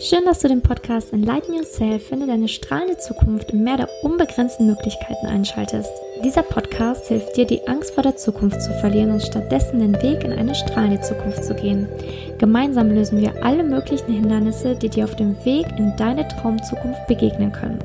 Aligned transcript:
Schön, 0.00 0.24
dass 0.26 0.38
du 0.38 0.46
den 0.46 0.62
Podcast 0.62 1.12
Enlighten 1.12 1.54
Yourself, 1.54 2.06
finde 2.06 2.28
deine 2.28 2.46
strahlende 2.46 2.98
Zukunft 2.98 3.50
im 3.50 3.64
Meer 3.64 3.78
der 3.78 3.88
unbegrenzten 4.04 4.68
Möglichkeiten 4.68 5.26
einschaltest. 5.26 5.90
Dieser 6.22 6.44
Podcast 6.44 7.08
hilft 7.08 7.36
dir, 7.36 7.44
die 7.44 7.66
Angst 7.66 7.94
vor 7.94 8.04
der 8.04 8.16
Zukunft 8.16 8.62
zu 8.62 8.72
verlieren 8.74 9.10
und 9.10 9.22
stattdessen 9.24 9.80
den 9.80 10.00
Weg 10.00 10.22
in 10.22 10.32
eine 10.32 10.54
strahlende 10.54 11.00
Zukunft 11.00 11.42
zu 11.42 11.52
gehen. 11.52 11.88
Gemeinsam 12.38 12.92
lösen 12.92 13.20
wir 13.20 13.44
alle 13.44 13.64
möglichen 13.64 14.12
Hindernisse, 14.12 14.76
die 14.76 14.88
dir 14.88 15.02
auf 15.02 15.16
dem 15.16 15.34
Weg 15.44 15.66
in 15.76 15.92
deine 15.96 16.28
Traumzukunft 16.28 17.04
begegnen 17.08 17.50
können. 17.50 17.80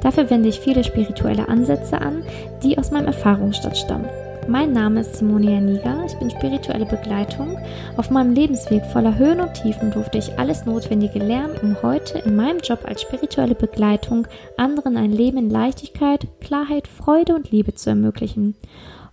Dafür 0.00 0.30
wende 0.30 0.48
ich 0.48 0.60
viele 0.60 0.82
spirituelle 0.82 1.46
Ansätze 1.46 2.00
an, 2.00 2.22
die 2.62 2.78
aus 2.78 2.90
meinem 2.90 3.08
Erfahrungsstand 3.08 3.76
stammen. 3.76 4.08
Mein 4.50 4.72
Name 4.72 5.02
ist 5.02 5.14
Simonia 5.14 5.60
Niger, 5.60 6.04
ich 6.04 6.14
bin 6.14 6.28
spirituelle 6.28 6.84
Begleitung. 6.84 7.56
Auf 7.96 8.10
meinem 8.10 8.34
Lebensweg 8.34 8.84
voller 8.84 9.16
Höhen 9.16 9.38
und 9.38 9.54
Tiefen 9.54 9.92
durfte 9.92 10.18
ich 10.18 10.40
alles 10.40 10.66
Notwendige 10.66 11.20
lernen, 11.20 11.56
um 11.62 11.80
heute 11.84 12.18
in 12.18 12.34
meinem 12.34 12.58
Job 12.58 12.80
als 12.84 13.02
spirituelle 13.02 13.54
Begleitung 13.54 14.26
anderen 14.56 14.96
ein 14.96 15.12
Leben 15.12 15.38
in 15.38 15.50
Leichtigkeit, 15.50 16.26
Klarheit, 16.40 16.88
Freude 16.88 17.36
und 17.36 17.52
Liebe 17.52 17.76
zu 17.76 17.90
ermöglichen. 17.90 18.56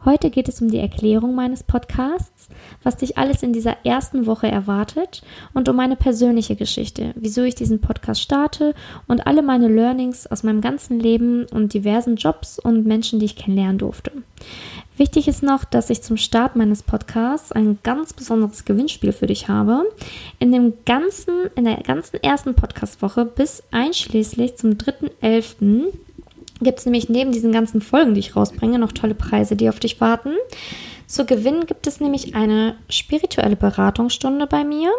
Heute 0.06 0.32
geht 0.32 0.48
es 0.48 0.60
um 0.60 0.72
die 0.72 0.80
Erklärung 0.80 1.36
meines 1.36 1.64
Podcasts, 1.64 2.50
was 2.82 2.98
dich 2.98 3.18
alles 3.20 3.44
in 3.44 3.54
dieser 3.54 3.78
ersten 3.84 4.26
Woche 4.26 4.48
erwartet 4.48 5.22
und 5.54 5.70
um 5.70 5.76
meine 5.76 5.98
persönliche 5.98 6.56
Geschichte, 6.56 7.14
wieso 7.16 7.44
ich 7.44 7.54
diesen 7.54 7.80
Podcast 7.80 8.22
starte 8.22 8.74
und 9.08 9.28
alle 9.28 9.44
meine 9.44 9.68
Learnings 9.68 10.26
aus 10.26 10.42
meinem 10.42 10.62
ganzen 10.62 11.00
Leben 11.00 11.46
und 11.52 11.76
diversen 11.76 12.16
Jobs 12.16 12.58
und 12.58 12.88
Menschen, 12.88 13.20
die 13.20 13.26
ich 13.26 13.36
kennenlernen 13.36 13.78
durfte. 13.78 14.12
Wichtig 14.98 15.28
ist 15.28 15.44
noch, 15.44 15.64
dass 15.64 15.92
ich 15.92 16.02
zum 16.02 16.18
Start 16.18 16.56
meines 16.56 16.82
Podcasts 16.82 17.52
ein 17.52 17.78
ganz 17.84 18.14
besonderes 18.14 18.66
Gewinnspiel 18.66 19.12
für 19.12 19.28
dich 19.28 19.48
habe. 19.48 19.84
In 20.40 20.52
dem 20.52 20.74
ganzen, 20.86 21.52
in 21.56 21.66
der 21.66 21.78
ganzen 21.84 22.16
ersten 22.24 22.56
Podcastwoche 22.56 23.26
bis 23.26 23.62
einschließlich 23.70 24.58
zum 24.58 24.72
3.11. 24.72 25.94
gibt 26.62 26.80
es 26.80 26.86
nämlich 26.86 27.10
neben 27.10 27.32
diesen 27.32 27.52
ganzen 27.52 27.80
Folgen, 27.80 28.16
die 28.16 28.22
ich 28.22 28.36
rausbringe, 28.36 28.80
noch 28.80 28.92
tolle 28.92 29.14
Preise, 29.14 29.56
die 29.56 29.70
auf 29.70 29.80
dich 29.80 30.02
warten. 30.02 30.34
Zu 31.06 31.26
gewinnen 31.26 31.68
gibt 31.68 31.86
es 31.86 32.00
nämlich 32.00 32.34
eine 32.34 32.76
spirituelle 32.90 33.56
Beratungsstunde 33.56 34.48
bei 34.48 34.64
mir, 34.64 34.92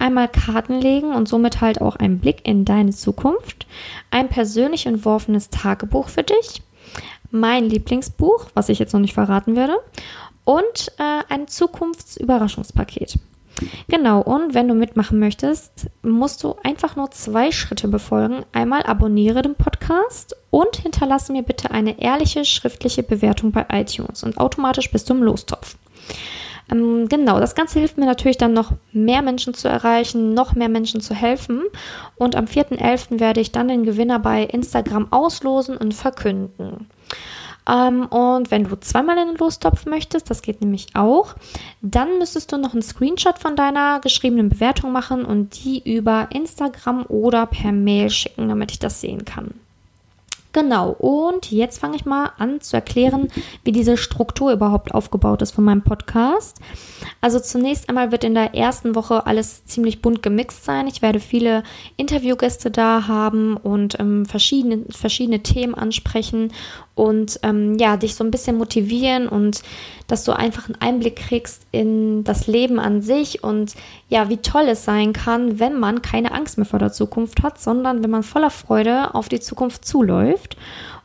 einmal 0.00 0.26
Karten 0.26 0.80
legen 0.80 1.14
und 1.14 1.28
somit 1.28 1.60
halt 1.60 1.80
auch 1.80 1.94
einen 1.94 2.18
Blick 2.18 2.40
in 2.42 2.64
deine 2.64 2.90
Zukunft, 2.90 3.68
ein 4.10 4.28
persönlich 4.28 4.86
entworfenes 4.86 5.48
Tagebuch 5.48 6.08
für 6.08 6.24
dich, 6.24 6.60
mein 7.30 7.68
Lieblingsbuch, 7.68 8.46
was 8.54 8.68
ich 8.68 8.78
jetzt 8.78 8.92
noch 8.92 9.00
nicht 9.00 9.14
verraten 9.14 9.56
werde, 9.56 9.76
und 10.44 10.92
äh, 10.98 11.22
ein 11.28 11.48
Zukunftsüberraschungspaket. 11.48 13.18
Genau, 13.88 14.20
und 14.20 14.54
wenn 14.54 14.68
du 14.68 14.74
mitmachen 14.74 15.18
möchtest, 15.18 15.88
musst 16.02 16.44
du 16.44 16.54
einfach 16.62 16.96
nur 16.96 17.10
zwei 17.10 17.50
Schritte 17.50 17.88
befolgen. 17.88 18.44
Einmal 18.52 18.84
abonniere 18.84 19.42
den 19.42 19.56
Podcast 19.56 20.36
und 20.50 20.76
hinterlasse 20.76 21.32
mir 21.32 21.42
bitte 21.42 21.70
eine 21.70 22.00
ehrliche 22.00 22.44
schriftliche 22.44 23.02
Bewertung 23.02 23.52
bei 23.52 23.66
iTunes 23.72 24.22
und 24.22 24.38
automatisch 24.38 24.90
bist 24.90 25.10
du 25.10 25.14
im 25.14 25.22
Lostopf. 25.22 25.76
Ähm, 26.70 27.08
genau, 27.08 27.40
das 27.40 27.54
Ganze 27.54 27.78
hilft 27.78 27.98
mir 27.98 28.06
natürlich 28.06 28.38
dann 28.38 28.52
noch 28.52 28.72
mehr 28.92 29.22
Menschen 29.22 29.54
zu 29.54 29.68
erreichen, 29.68 30.34
noch 30.34 30.54
mehr 30.54 30.68
Menschen 30.68 31.00
zu 31.00 31.14
helfen. 31.14 31.62
Und 32.16 32.36
am 32.36 32.44
4.11. 32.44 33.20
werde 33.20 33.40
ich 33.40 33.52
dann 33.52 33.68
den 33.68 33.84
Gewinner 33.84 34.18
bei 34.18 34.44
Instagram 34.44 35.12
auslosen 35.12 35.76
und 35.76 35.94
verkünden. 35.94 36.88
Ähm, 37.68 38.06
und 38.06 38.50
wenn 38.50 38.64
du 38.64 38.80
zweimal 38.80 39.18
in 39.18 39.28
den 39.28 39.36
Lostopf 39.36 39.84
möchtest, 39.86 40.30
das 40.30 40.42
geht 40.42 40.60
nämlich 40.60 40.88
auch, 40.94 41.34
dann 41.82 42.18
müsstest 42.18 42.50
du 42.52 42.56
noch 42.56 42.72
einen 42.72 42.82
Screenshot 42.82 43.38
von 43.38 43.56
deiner 43.56 44.00
geschriebenen 44.00 44.48
Bewertung 44.48 44.90
machen 44.90 45.24
und 45.24 45.62
die 45.64 45.82
über 45.84 46.28
Instagram 46.32 47.04
oder 47.08 47.46
per 47.46 47.72
Mail 47.72 48.10
schicken, 48.10 48.48
damit 48.48 48.72
ich 48.72 48.78
das 48.78 49.00
sehen 49.00 49.24
kann. 49.24 49.54
Genau, 50.52 50.90
und 50.90 51.50
jetzt 51.52 51.78
fange 51.78 51.96
ich 51.96 52.06
mal 52.06 52.32
an 52.38 52.62
zu 52.62 52.74
erklären, 52.74 53.28
wie 53.64 53.72
diese 53.72 53.98
Struktur 53.98 54.50
überhaupt 54.50 54.94
aufgebaut 54.94 55.42
ist 55.42 55.50
von 55.50 55.62
meinem 55.62 55.82
Podcast. 55.82 56.58
Also 57.20 57.38
zunächst 57.38 57.88
einmal 57.88 58.12
wird 58.12 58.24
in 58.24 58.34
der 58.34 58.54
ersten 58.54 58.94
Woche 58.94 59.26
alles 59.26 59.66
ziemlich 59.66 60.00
bunt 60.00 60.22
gemixt 60.22 60.64
sein. 60.64 60.86
Ich 60.86 61.02
werde 61.02 61.20
viele 61.20 61.64
Interviewgäste 61.98 62.70
da 62.70 63.06
haben 63.06 63.58
und 63.58 64.00
ähm, 64.00 64.24
verschiedene, 64.24 64.86
verschiedene 64.88 65.42
Themen 65.42 65.74
ansprechen 65.74 66.52
und 66.98 67.38
ähm, 67.44 67.78
ja, 67.78 67.96
dich 67.96 68.16
so 68.16 68.24
ein 68.24 68.32
bisschen 68.32 68.58
motivieren 68.58 69.28
und 69.28 69.62
dass 70.08 70.24
du 70.24 70.32
einfach 70.32 70.66
einen 70.66 70.80
Einblick 70.80 71.14
kriegst 71.14 71.62
in 71.70 72.24
das 72.24 72.48
Leben 72.48 72.80
an 72.80 73.02
sich 73.02 73.44
und 73.44 73.74
ja, 74.08 74.28
wie 74.28 74.38
toll 74.38 74.64
es 74.68 74.84
sein 74.84 75.12
kann, 75.12 75.60
wenn 75.60 75.78
man 75.78 76.02
keine 76.02 76.32
Angst 76.32 76.58
mehr 76.58 76.66
vor 76.66 76.80
der 76.80 76.90
Zukunft 76.90 77.44
hat, 77.44 77.60
sondern 77.60 78.02
wenn 78.02 78.10
man 78.10 78.24
voller 78.24 78.50
Freude 78.50 79.14
auf 79.14 79.28
die 79.28 79.38
Zukunft 79.38 79.84
zuläuft. 79.84 80.56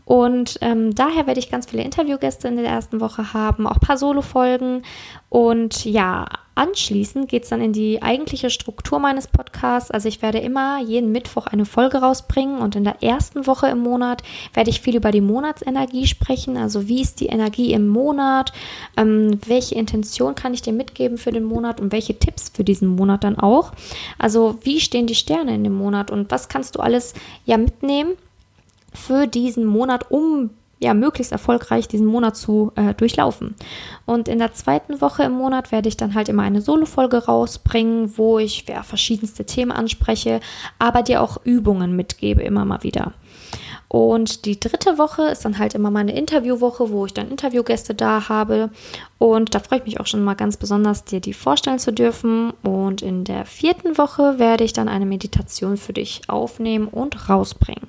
Und 0.05 0.57
ähm, 0.61 0.93
daher 0.93 1.27
werde 1.27 1.39
ich 1.39 1.49
ganz 1.49 1.67
viele 1.67 1.83
Interviewgäste 1.83 2.47
in 2.47 2.57
der 2.57 2.65
ersten 2.65 2.99
Woche 2.99 3.33
haben, 3.33 3.67
auch 3.67 3.75
ein 3.75 3.79
paar 3.79 3.97
Solo-Folgen. 3.97 4.83
Und 5.29 5.85
ja, 5.85 6.25
anschließend 6.55 7.29
geht 7.29 7.43
es 7.43 7.49
dann 7.49 7.61
in 7.61 7.73
die 7.73 8.03
eigentliche 8.03 8.49
Struktur 8.49 8.99
meines 8.99 9.27
Podcasts. 9.27 9.89
Also 9.89 10.07
ich 10.07 10.21
werde 10.21 10.39
immer 10.39 10.79
jeden 10.81 11.11
Mittwoch 11.11 11.47
eine 11.47 11.65
Folge 11.65 11.97
rausbringen 11.97 12.59
und 12.59 12.75
in 12.75 12.83
der 12.83 13.01
ersten 13.01 13.47
Woche 13.47 13.67
im 13.67 13.79
Monat 13.79 14.23
werde 14.53 14.69
ich 14.69 14.81
viel 14.81 14.95
über 14.95 15.11
die 15.11 15.21
Monatsenergie 15.21 16.05
sprechen. 16.05 16.57
Also 16.57 16.87
wie 16.87 17.01
ist 17.01 17.21
die 17.21 17.27
Energie 17.27 17.73
im 17.73 17.87
Monat? 17.87 18.51
Ähm, 18.97 19.39
welche 19.47 19.75
Intention 19.75 20.35
kann 20.35 20.53
ich 20.53 20.61
dir 20.61 20.73
mitgeben 20.73 21.17
für 21.17 21.31
den 21.31 21.45
Monat 21.45 21.79
und 21.79 21.91
welche 21.91 22.19
Tipps 22.19 22.51
für 22.53 22.63
diesen 22.63 22.89
Monat 22.89 23.23
dann 23.23 23.39
auch? 23.39 23.71
Also 24.19 24.59
wie 24.61 24.79
stehen 24.79 25.07
die 25.07 25.15
Sterne 25.15 25.55
in 25.55 25.63
dem 25.63 25.75
Monat 25.75 26.11
und 26.11 26.29
was 26.29 26.49
kannst 26.49 26.75
du 26.75 26.81
alles 26.81 27.13
ja 27.45 27.57
mitnehmen? 27.57 28.17
Für 28.97 29.27
diesen 29.27 29.65
Monat, 29.65 30.11
um 30.11 30.51
ja, 30.83 30.93
möglichst 30.93 31.31
erfolgreich 31.31 31.87
diesen 31.87 32.05
Monat 32.05 32.35
zu 32.35 32.71
äh, 32.75 32.93
durchlaufen. 32.93 33.55
Und 34.05 34.27
in 34.27 34.39
der 34.39 34.53
zweiten 34.53 34.99
Woche 35.01 35.23
im 35.23 35.31
Monat 35.31 35.71
werde 35.71 35.87
ich 35.87 35.97
dann 35.97 36.13
halt 36.13 36.27
immer 36.29 36.43
eine 36.43 36.61
Solo-Folge 36.61 37.25
rausbringen, 37.25 38.17
wo 38.17 38.37
ich 38.37 38.65
ja, 38.67 38.83
verschiedenste 38.83 39.45
Themen 39.45 39.71
anspreche, 39.71 40.41
aber 40.79 41.01
dir 41.01 41.21
auch 41.21 41.37
Übungen 41.45 41.95
mitgebe, 41.95 42.41
immer 42.41 42.65
mal 42.65 42.83
wieder. 42.83 43.13
Und 43.87 44.45
die 44.45 44.59
dritte 44.59 44.97
Woche 44.97 45.21
ist 45.27 45.45
dann 45.45 45.59
halt 45.59 45.75
immer 45.75 45.91
meine 45.91 46.17
Interviewwoche, 46.17 46.89
wo 46.89 47.05
ich 47.05 47.13
dann 47.13 47.29
Interviewgäste 47.29 47.93
da 47.93 48.27
habe. 48.27 48.71
Und 49.19 49.53
da 49.53 49.59
freue 49.59 49.79
ich 49.79 49.85
mich 49.85 49.99
auch 49.99 50.07
schon 50.07 50.23
mal 50.23 50.33
ganz 50.33 50.57
besonders, 50.57 51.03
dir 51.03 51.19
die 51.19 51.33
vorstellen 51.33 51.77
zu 51.77 51.93
dürfen. 51.93 52.53
Und 52.63 53.03
in 53.03 53.23
der 53.23 53.45
vierten 53.45 53.95
Woche 53.99 54.39
werde 54.39 54.63
ich 54.63 54.73
dann 54.73 54.89
eine 54.89 55.05
Meditation 55.05 55.77
für 55.77 55.93
dich 55.93 56.21
aufnehmen 56.27 56.87
und 56.87 57.29
rausbringen. 57.29 57.87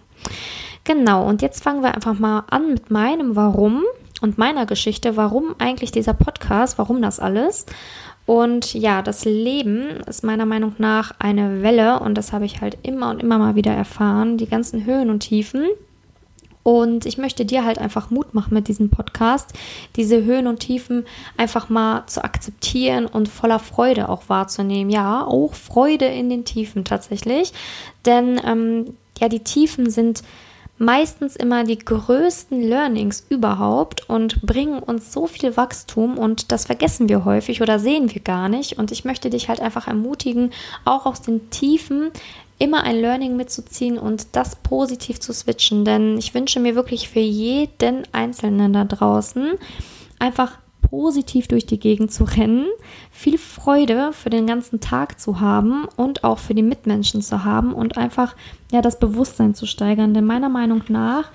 Genau, 0.84 1.26
und 1.26 1.40
jetzt 1.40 1.64
fangen 1.64 1.82
wir 1.82 1.94
einfach 1.94 2.18
mal 2.18 2.44
an 2.50 2.68
mit 2.70 2.90
meinem 2.90 3.36
Warum 3.36 3.82
und 4.20 4.36
meiner 4.36 4.66
Geschichte. 4.66 5.16
Warum 5.16 5.54
eigentlich 5.58 5.92
dieser 5.92 6.12
Podcast? 6.12 6.78
Warum 6.78 7.00
das 7.00 7.20
alles? 7.20 7.64
Und 8.26 8.74
ja, 8.74 9.02
das 9.02 9.24
Leben 9.24 10.00
ist 10.06 10.24
meiner 10.24 10.46
Meinung 10.46 10.74
nach 10.78 11.12
eine 11.18 11.62
Welle 11.62 12.00
und 12.00 12.16
das 12.16 12.32
habe 12.32 12.46
ich 12.46 12.60
halt 12.60 12.78
immer 12.82 13.10
und 13.10 13.22
immer 13.22 13.38
mal 13.38 13.54
wieder 13.54 13.72
erfahren. 13.72 14.38
Die 14.38 14.48
ganzen 14.48 14.84
Höhen 14.84 15.10
und 15.10 15.20
Tiefen. 15.20 15.66
Und 16.62 17.04
ich 17.04 17.18
möchte 17.18 17.44
dir 17.44 17.66
halt 17.66 17.78
einfach 17.78 18.10
Mut 18.10 18.32
machen 18.32 18.54
mit 18.54 18.68
diesem 18.68 18.88
Podcast, 18.88 19.52
diese 19.96 20.24
Höhen 20.24 20.46
und 20.46 20.60
Tiefen 20.60 21.04
einfach 21.36 21.68
mal 21.68 22.06
zu 22.06 22.24
akzeptieren 22.24 23.04
und 23.04 23.28
voller 23.28 23.58
Freude 23.58 24.08
auch 24.08 24.22
wahrzunehmen. 24.28 24.90
Ja, 24.90 25.26
auch 25.26 25.52
Freude 25.52 26.06
in 26.06 26.30
den 26.30 26.46
Tiefen 26.46 26.86
tatsächlich. 26.86 27.52
Denn 28.06 28.40
ähm, 28.42 28.96
ja, 29.20 29.28
die 29.28 29.44
Tiefen 29.44 29.90
sind 29.90 30.22
meistens 30.78 31.36
immer 31.36 31.64
die 31.64 31.78
größten 31.78 32.60
Learnings 32.62 33.24
überhaupt 33.28 34.08
und 34.08 34.42
bringen 34.42 34.80
uns 34.80 35.12
so 35.12 35.26
viel 35.26 35.56
Wachstum 35.56 36.18
und 36.18 36.50
das 36.52 36.66
vergessen 36.66 37.08
wir 37.08 37.24
häufig 37.24 37.62
oder 37.62 37.78
sehen 37.78 38.12
wir 38.12 38.20
gar 38.20 38.48
nicht. 38.48 38.78
Und 38.78 38.90
ich 38.90 39.04
möchte 39.04 39.30
dich 39.30 39.48
halt 39.48 39.60
einfach 39.60 39.86
ermutigen, 39.86 40.50
auch 40.84 41.06
aus 41.06 41.22
den 41.22 41.50
Tiefen 41.50 42.10
immer 42.58 42.84
ein 42.84 43.00
Learning 43.00 43.36
mitzuziehen 43.36 43.98
und 43.98 44.26
das 44.32 44.56
positiv 44.56 45.20
zu 45.20 45.32
switchen. 45.32 45.84
Denn 45.84 46.18
ich 46.18 46.34
wünsche 46.34 46.60
mir 46.60 46.74
wirklich 46.74 47.08
für 47.08 47.20
jeden 47.20 48.02
Einzelnen 48.12 48.72
da 48.72 48.84
draußen 48.84 49.52
einfach 50.18 50.58
positiv 50.88 51.48
durch 51.48 51.66
die 51.66 51.78
Gegend 51.78 52.12
zu 52.12 52.24
rennen, 52.24 52.66
viel 53.10 53.38
Freude 53.38 54.12
für 54.12 54.30
den 54.30 54.46
ganzen 54.46 54.80
Tag 54.80 55.20
zu 55.20 55.40
haben 55.40 55.86
und 55.96 56.24
auch 56.24 56.38
für 56.38 56.54
die 56.54 56.62
Mitmenschen 56.62 57.22
zu 57.22 57.44
haben 57.44 57.72
und 57.72 57.96
einfach 57.96 58.36
ja 58.72 58.80
das 58.80 58.98
Bewusstsein 58.98 59.54
zu 59.54 59.66
steigern. 59.66 60.14
Denn 60.14 60.24
meiner 60.24 60.48
Meinung 60.48 60.82
nach 60.88 61.30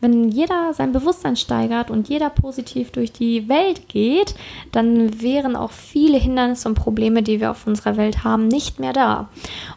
wenn 0.00 0.28
jeder 0.28 0.74
sein 0.74 0.92
Bewusstsein 0.92 1.36
steigert 1.36 1.90
und 1.90 2.08
jeder 2.08 2.28
positiv 2.28 2.90
durch 2.90 3.12
die 3.12 3.48
Welt 3.48 3.88
geht, 3.88 4.34
dann 4.72 5.22
wären 5.22 5.56
auch 5.56 5.70
viele 5.70 6.18
Hindernisse 6.18 6.68
und 6.68 6.74
Probleme, 6.74 7.22
die 7.22 7.40
wir 7.40 7.50
auf 7.50 7.66
unserer 7.66 7.96
Welt 7.96 8.22
haben, 8.22 8.48
nicht 8.48 8.78
mehr 8.78 8.92
da. 8.92 9.28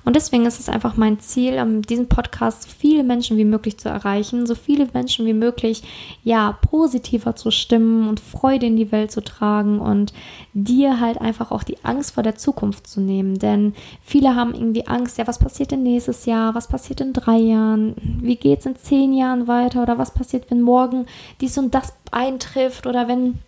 Und 0.03 0.15
deswegen 0.15 0.45
ist 0.45 0.59
es 0.59 0.67
einfach 0.67 0.97
mein 0.97 1.19
Ziel, 1.19 1.57
um 1.59 1.81
diesen 1.81 2.09
Podcast 2.09 2.63
so 2.63 2.69
viele 2.69 3.03
Menschen 3.03 3.37
wie 3.37 3.45
möglich 3.45 3.77
zu 3.77 3.87
erreichen, 3.87 4.45
so 4.45 4.55
viele 4.55 4.87
Menschen 4.93 5.25
wie 5.25 5.33
möglich, 5.33 5.83
ja, 6.23 6.57
positiver 6.69 7.35
zu 7.35 7.49
stimmen 7.51 8.07
und 8.09 8.19
Freude 8.19 8.65
in 8.65 8.75
die 8.75 8.91
Welt 8.91 9.11
zu 9.11 9.21
tragen 9.21 9.79
und 9.79 10.13
dir 10.53 10.99
halt 10.99 11.21
einfach 11.21 11.51
auch 11.51 11.63
die 11.63 11.77
Angst 11.83 12.11
vor 12.11 12.23
der 12.23 12.35
Zukunft 12.35 12.87
zu 12.87 12.99
nehmen. 12.99 13.39
Denn 13.39 13.73
viele 14.01 14.35
haben 14.35 14.53
irgendwie 14.53 14.87
Angst, 14.87 15.17
ja, 15.17 15.27
was 15.27 15.39
passiert 15.39 15.71
denn 15.71 15.83
nächstes 15.83 16.25
Jahr? 16.25 16.55
Was 16.55 16.67
passiert 16.67 17.01
in 17.01 17.13
drei 17.13 17.37
Jahren? 17.37 17.95
Wie 18.21 18.35
geht 18.35 18.59
es 18.59 18.65
in 18.65 18.75
zehn 18.75 19.13
Jahren 19.13 19.47
weiter? 19.47 19.83
Oder 19.83 19.97
was 19.97 20.08
passiert, 20.11 20.49
wenn 20.49 20.61
morgen 20.61 21.05
dies 21.41 21.57
und 21.57 21.73
das 21.73 21.93
eintrifft? 22.11 22.87
Oder 22.87 23.07
wenn 23.07 23.39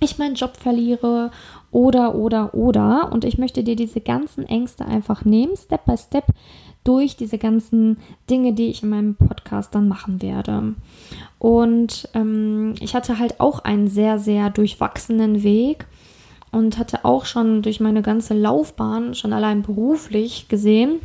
ich 0.00 0.18
meinen 0.18 0.34
Job 0.34 0.56
verliere 0.56 1.30
oder, 1.70 2.14
oder, 2.14 2.54
oder. 2.54 3.10
Und 3.12 3.24
ich 3.24 3.38
möchte 3.38 3.62
dir 3.62 3.76
diese 3.76 4.00
ganzen 4.00 4.46
Ängste 4.46 4.84
einfach 4.84 5.24
nehmen, 5.24 5.56
Step 5.56 5.84
by 5.84 5.96
Step, 5.96 6.26
durch 6.84 7.16
diese 7.16 7.38
ganzen 7.38 7.98
Dinge, 8.30 8.52
die 8.52 8.68
ich 8.68 8.82
in 8.82 8.90
meinem 8.90 9.16
Podcast 9.16 9.74
dann 9.74 9.88
machen 9.88 10.22
werde. 10.22 10.74
Und 11.38 12.08
ähm, 12.14 12.74
ich 12.80 12.94
hatte 12.94 13.18
halt 13.18 13.40
auch 13.40 13.60
einen 13.60 13.88
sehr, 13.88 14.18
sehr 14.18 14.50
durchwachsenen 14.50 15.42
Weg 15.42 15.86
und 16.52 16.78
hatte 16.78 17.04
auch 17.04 17.24
schon 17.24 17.62
durch 17.62 17.80
meine 17.80 18.02
ganze 18.02 18.34
Laufbahn, 18.34 19.14
schon 19.14 19.32
allein 19.32 19.62
beruflich 19.62 20.48
gesehen, 20.48 21.00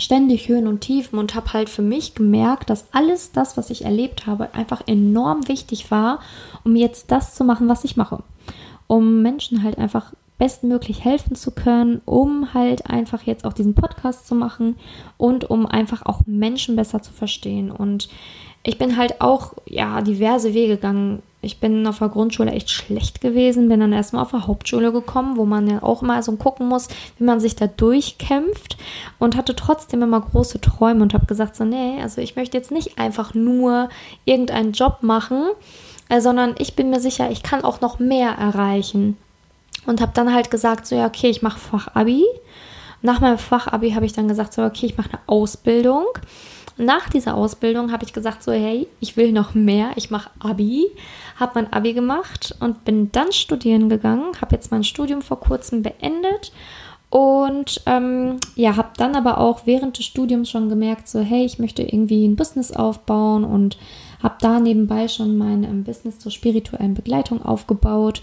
ständig 0.00 0.48
Höhen 0.48 0.66
und 0.66 0.80
Tiefen 0.80 1.18
und 1.18 1.34
habe 1.34 1.52
halt 1.52 1.68
für 1.68 1.82
mich 1.82 2.14
gemerkt, 2.14 2.70
dass 2.70 2.92
alles 2.92 3.32
das, 3.32 3.56
was 3.56 3.70
ich 3.70 3.84
erlebt 3.84 4.26
habe, 4.26 4.54
einfach 4.54 4.82
enorm 4.86 5.46
wichtig 5.48 5.90
war, 5.90 6.20
um 6.64 6.74
jetzt 6.74 7.12
das 7.12 7.34
zu 7.34 7.44
machen, 7.44 7.68
was 7.68 7.84
ich 7.84 7.96
mache. 7.96 8.22
Um 8.86 9.22
Menschen 9.22 9.62
halt 9.62 9.78
einfach 9.78 10.12
bestmöglich 10.38 11.04
helfen 11.04 11.36
zu 11.36 11.50
können, 11.50 12.00
um 12.06 12.54
halt 12.54 12.86
einfach 12.86 13.22
jetzt 13.24 13.44
auch 13.44 13.52
diesen 13.52 13.74
Podcast 13.74 14.26
zu 14.26 14.34
machen 14.34 14.76
und 15.18 15.50
um 15.50 15.66
einfach 15.66 16.06
auch 16.06 16.22
Menschen 16.24 16.76
besser 16.76 17.02
zu 17.02 17.12
verstehen. 17.12 17.70
Und 17.70 18.08
ich 18.62 18.78
bin 18.78 18.96
halt 18.96 19.20
auch, 19.20 19.54
ja, 19.66 20.02
diverse 20.02 20.52
Wege 20.52 20.76
gegangen. 20.76 21.22
Ich 21.42 21.58
bin 21.58 21.86
auf 21.86 22.00
der 22.00 22.10
Grundschule 22.10 22.50
echt 22.50 22.68
schlecht 22.68 23.22
gewesen, 23.22 23.70
bin 23.70 23.80
dann 23.80 23.94
erstmal 23.94 24.22
auf 24.22 24.32
der 24.32 24.46
Hauptschule 24.46 24.92
gekommen, 24.92 25.38
wo 25.38 25.46
man 25.46 25.66
ja 25.66 25.82
auch 25.82 26.02
mal 26.02 26.22
so 26.22 26.32
gucken 26.32 26.68
muss, 26.68 26.88
wie 27.16 27.24
man 27.24 27.40
sich 27.40 27.56
da 27.56 27.66
durchkämpft 27.66 28.76
und 29.18 29.36
hatte 29.36 29.56
trotzdem 29.56 30.02
immer 30.02 30.20
große 30.20 30.60
Träume 30.60 31.00
und 31.00 31.14
habe 31.14 31.24
gesagt 31.24 31.56
so, 31.56 31.64
nee, 31.64 31.98
also 32.02 32.20
ich 32.20 32.36
möchte 32.36 32.58
jetzt 32.58 32.70
nicht 32.70 32.98
einfach 32.98 33.32
nur 33.32 33.88
irgendeinen 34.26 34.72
Job 34.72 34.98
machen, 35.00 35.44
äh, 36.10 36.20
sondern 36.20 36.54
ich 36.58 36.76
bin 36.76 36.90
mir 36.90 37.00
sicher, 37.00 37.30
ich 37.30 37.42
kann 37.42 37.64
auch 37.64 37.80
noch 37.80 37.98
mehr 37.98 38.32
erreichen. 38.32 39.16
Und 39.86 40.02
habe 40.02 40.12
dann 40.12 40.34
halt 40.34 40.50
gesagt 40.50 40.86
so, 40.86 40.94
ja, 40.94 41.06
okay, 41.06 41.30
ich 41.30 41.40
mache 41.40 41.58
Fachabi. 41.58 42.22
Nach 43.00 43.20
meinem 43.20 43.38
Fachabi 43.38 43.92
habe 43.92 44.04
ich 44.04 44.12
dann 44.12 44.28
gesagt 44.28 44.52
so, 44.52 44.62
okay, 44.62 44.84
ich 44.84 44.98
mache 44.98 45.08
eine 45.08 45.20
Ausbildung 45.26 46.04
nach 46.80 47.08
dieser 47.08 47.34
Ausbildung 47.34 47.92
habe 47.92 48.04
ich 48.04 48.12
gesagt, 48.12 48.42
so 48.42 48.52
hey, 48.52 48.86
ich 49.00 49.16
will 49.16 49.32
noch 49.32 49.54
mehr, 49.54 49.90
ich 49.96 50.10
mache 50.10 50.30
Abi, 50.38 50.86
habe 51.36 51.52
mein 51.54 51.72
Abi 51.72 51.92
gemacht 51.92 52.54
und 52.60 52.84
bin 52.84 53.12
dann 53.12 53.32
studieren 53.32 53.88
gegangen, 53.88 54.40
habe 54.40 54.54
jetzt 54.54 54.70
mein 54.70 54.84
Studium 54.84 55.22
vor 55.22 55.40
kurzem 55.40 55.82
beendet 55.82 56.52
und 57.10 57.82
ähm, 57.86 58.38
ja, 58.54 58.76
habe 58.76 58.90
dann 58.96 59.16
aber 59.16 59.38
auch 59.38 59.62
während 59.66 59.98
des 59.98 60.06
Studiums 60.06 60.48
schon 60.48 60.68
gemerkt, 60.68 61.08
so 61.08 61.20
hey, 61.20 61.44
ich 61.44 61.58
möchte 61.58 61.82
irgendwie 61.82 62.26
ein 62.26 62.36
Business 62.36 62.72
aufbauen 62.72 63.44
und 63.44 63.78
habe 64.22 64.36
da 64.40 64.60
nebenbei 64.60 65.08
schon 65.08 65.36
mein 65.36 65.64
ähm, 65.64 65.84
Business 65.84 66.18
zur 66.18 66.30
spirituellen 66.30 66.94
Begleitung 66.94 67.42
aufgebaut 67.42 68.22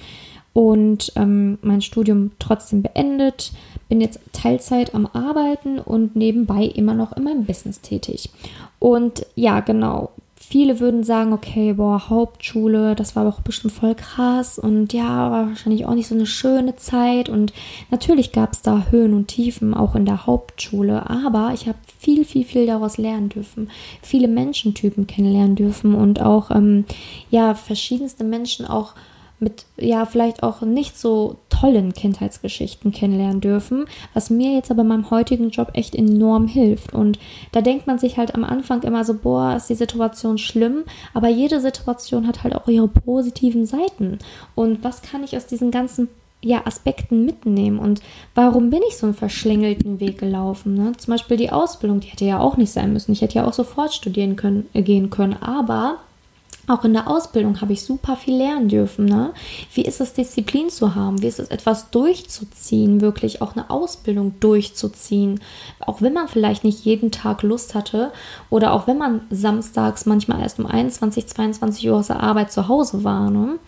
und 0.58 1.12
ähm, 1.16 1.60
mein 1.62 1.84
Studium 1.84 2.32
trotzdem 2.40 2.82
beendet. 2.82 3.52
Bin 3.90 4.02
jetzt 4.02 4.20
Teilzeit 4.34 4.96
am 4.96 5.06
Arbeiten 5.06 5.78
und 5.78 6.16
nebenbei 6.16 6.64
immer 6.64 6.96
noch 6.96 7.16
in 7.16 7.26
meinem 7.26 7.46
Business 7.46 7.82
tätig. 7.82 8.32
Und 8.80 9.24
ja, 9.36 9.60
genau. 9.60 10.14
Viele 10.36 10.80
würden 10.80 11.04
sagen, 11.04 11.32
okay, 11.32 11.74
boah, 11.74 12.10
Hauptschule, 12.10 12.96
das 12.96 13.16
war 13.16 13.28
auch 13.28 13.42
bestimmt 13.42 13.74
voll 13.74 13.94
krass 13.94 14.58
und 14.58 14.94
ja, 14.94 15.30
war 15.30 15.50
wahrscheinlich 15.50 15.86
auch 15.86 15.94
nicht 15.94 16.08
so 16.08 16.16
eine 16.16 16.26
schöne 16.26 16.76
Zeit. 16.76 17.30
Und 17.30 17.54
natürlich 17.92 18.32
gab 18.32 18.54
es 18.54 18.64
da 18.64 18.88
Höhen 18.90 19.14
und 19.14 19.28
Tiefen 19.28 19.76
auch 19.76 19.94
in 19.94 20.06
der 20.06 20.26
Hauptschule, 20.26 21.08
aber 21.08 21.52
ich 21.54 21.68
habe 21.68 21.78
viel, 22.00 22.26
viel, 22.26 22.46
viel 22.46 22.66
daraus 22.66 22.98
lernen 22.98 23.30
dürfen, 23.30 23.70
viele 24.02 24.28
Menschentypen 24.28 25.06
kennenlernen 25.06 25.56
dürfen 25.56 25.94
und 25.94 26.20
auch 26.20 26.50
ähm, 26.50 26.86
ja 27.30 27.54
verschiedenste 27.54 28.24
Menschen 28.24 28.66
auch 28.66 28.96
mit 29.40 29.66
ja 29.78 30.06
vielleicht 30.06 30.42
auch 30.44 30.62
nicht 30.62 30.98
so 30.98 31.38
tollen 31.50 31.94
Kindheitsgeschichten 31.94 32.92
kennenlernen 32.92 33.42
dürfen, 33.42 33.86
was 34.14 34.30
mir 34.30 34.54
jetzt 34.54 34.72
aber 34.72 34.82
in 34.82 34.88
meinem 34.88 35.10
heutigen 35.10 35.50
Job 35.50 35.72
echt 35.74 35.96
enorm 35.96 36.48
hilft. 36.48 36.94
Und 36.94 37.20
da 37.52 37.62
denkt 37.62 37.88
man 37.88 38.00
sich 38.00 38.18
halt 38.18 38.36
am 38.36 38.44
Anfang 38.44 38.84
immer 38.84 39.04
so, 39.04 39.14
boah, 39.14 39.56
ist 39.56 39.70
die 39.70 39.76
Situation 39.76 40.38
schlimm, 40.38 40.84
aber 41.14 41.28
jede 41.28 41.62
Situation 41.62 42.28
hat 42.28 42.44
halt 42.44 42.56
auch 42.56 42.68
ihre 42.68 42.88
positiven 42.88 43.66
Seiten. 43.66 44.20
Und 44.56 44.84
was 44.84 45.02
kann 45.02 45.24
ich 45.24 45.36
aus 45.38 45.46
diesen 45.46 45.72
ganzen 45.72 46.10
ja, 46.44 46.66
Aspekten 46.66 47.26
mitnehmen 47.26 47.80
und 47.80 48.02
warum 48.36 48.70
bin 48.70 48.82
ich 48.88 48.98
so 48.98 49.08
einen 49.08 49.16
verschlängelten 49.16 50.00
Weg 50.00 50.20
gelaufen? 50.20 50.76
Ne? 50.76 50.94
Zum 50.98 51.12
Beispiel 51.12 51.38
die 51.38 51.52
Ausbildung, 51.52 52.00
die 52.00 52.08
hätte 52.08 52.26
ja 52.26 52.40
auch 52.40 52.58
nicht 52.58 52.72
sein 52.72 52.94
müssen. 52.94 53.12
Ich 53.12 53.22
hätte 53.22 53.40
ja 53.40 53.48
auch 53.48 53.54
sofort 53.54 53.94
studieren 53.94 54.36
können, 54.36 54.68
äh, 54.74 54.84
gehen 54.84 55.10
können, 55.10 55.36
aber 55.42 55.98
auch 56.68 56.84
in 56.84 56.94
der 56.94 57.08
Ausbildung 57.08 57.62
habe 57.62 57.74
ich 57.74 57.82
super 57.82 58.18
viel 58.18 58.36
lernen 58.38 58.68
dürfen. 58.68 59.06
Ne? 59.06 59.34
Wie 59.74 59.84
ist 59.84 60.02
es, 60.02 60.14
Disziplin 60.14 60.70
zu 60.70 60.96
haben? 60.96 61.22
Wie 61.22 61.28
ist 61.28 61.40
es, 61.40 61.48
etwas 61.48 61.90
durchzuziehen, 61.92 63.00
wirklich 63.00 63.42
auch 63.42 63.56
eine 63.56 63.70
Ausbildung 63.70 64.36
durchzuziehen? 64.40 65.40
Auch 65.80 66.02
wenn 66.02 66.14
man 66.14 66.28
vielleicht 66.28 66.66
nicht 66.66 66.84
jeden 66.84 67.12
Tag 67.12 67.42
Lust 67.42 67.74
hatte 67.74 68.12
oder 68.50 68.74
auch 68.74 68.86
wenn 68.86 68.98
man 68.98 69.22
samstags 69.30 70.06
manchmal 70.06 70.42
erst 70.42 70.60
um 70.60 70.66
21, 70.66 71.28
22 71.28 71.90
Uhr 71.90 71.96
aus 71.96 72.08
der 72.08 72.22
Arbeit 72.22 72.52
zu 72.52 72.68
Hause 72.68 73.04
war. 73.04 73.30
Ne? 73.30 73.60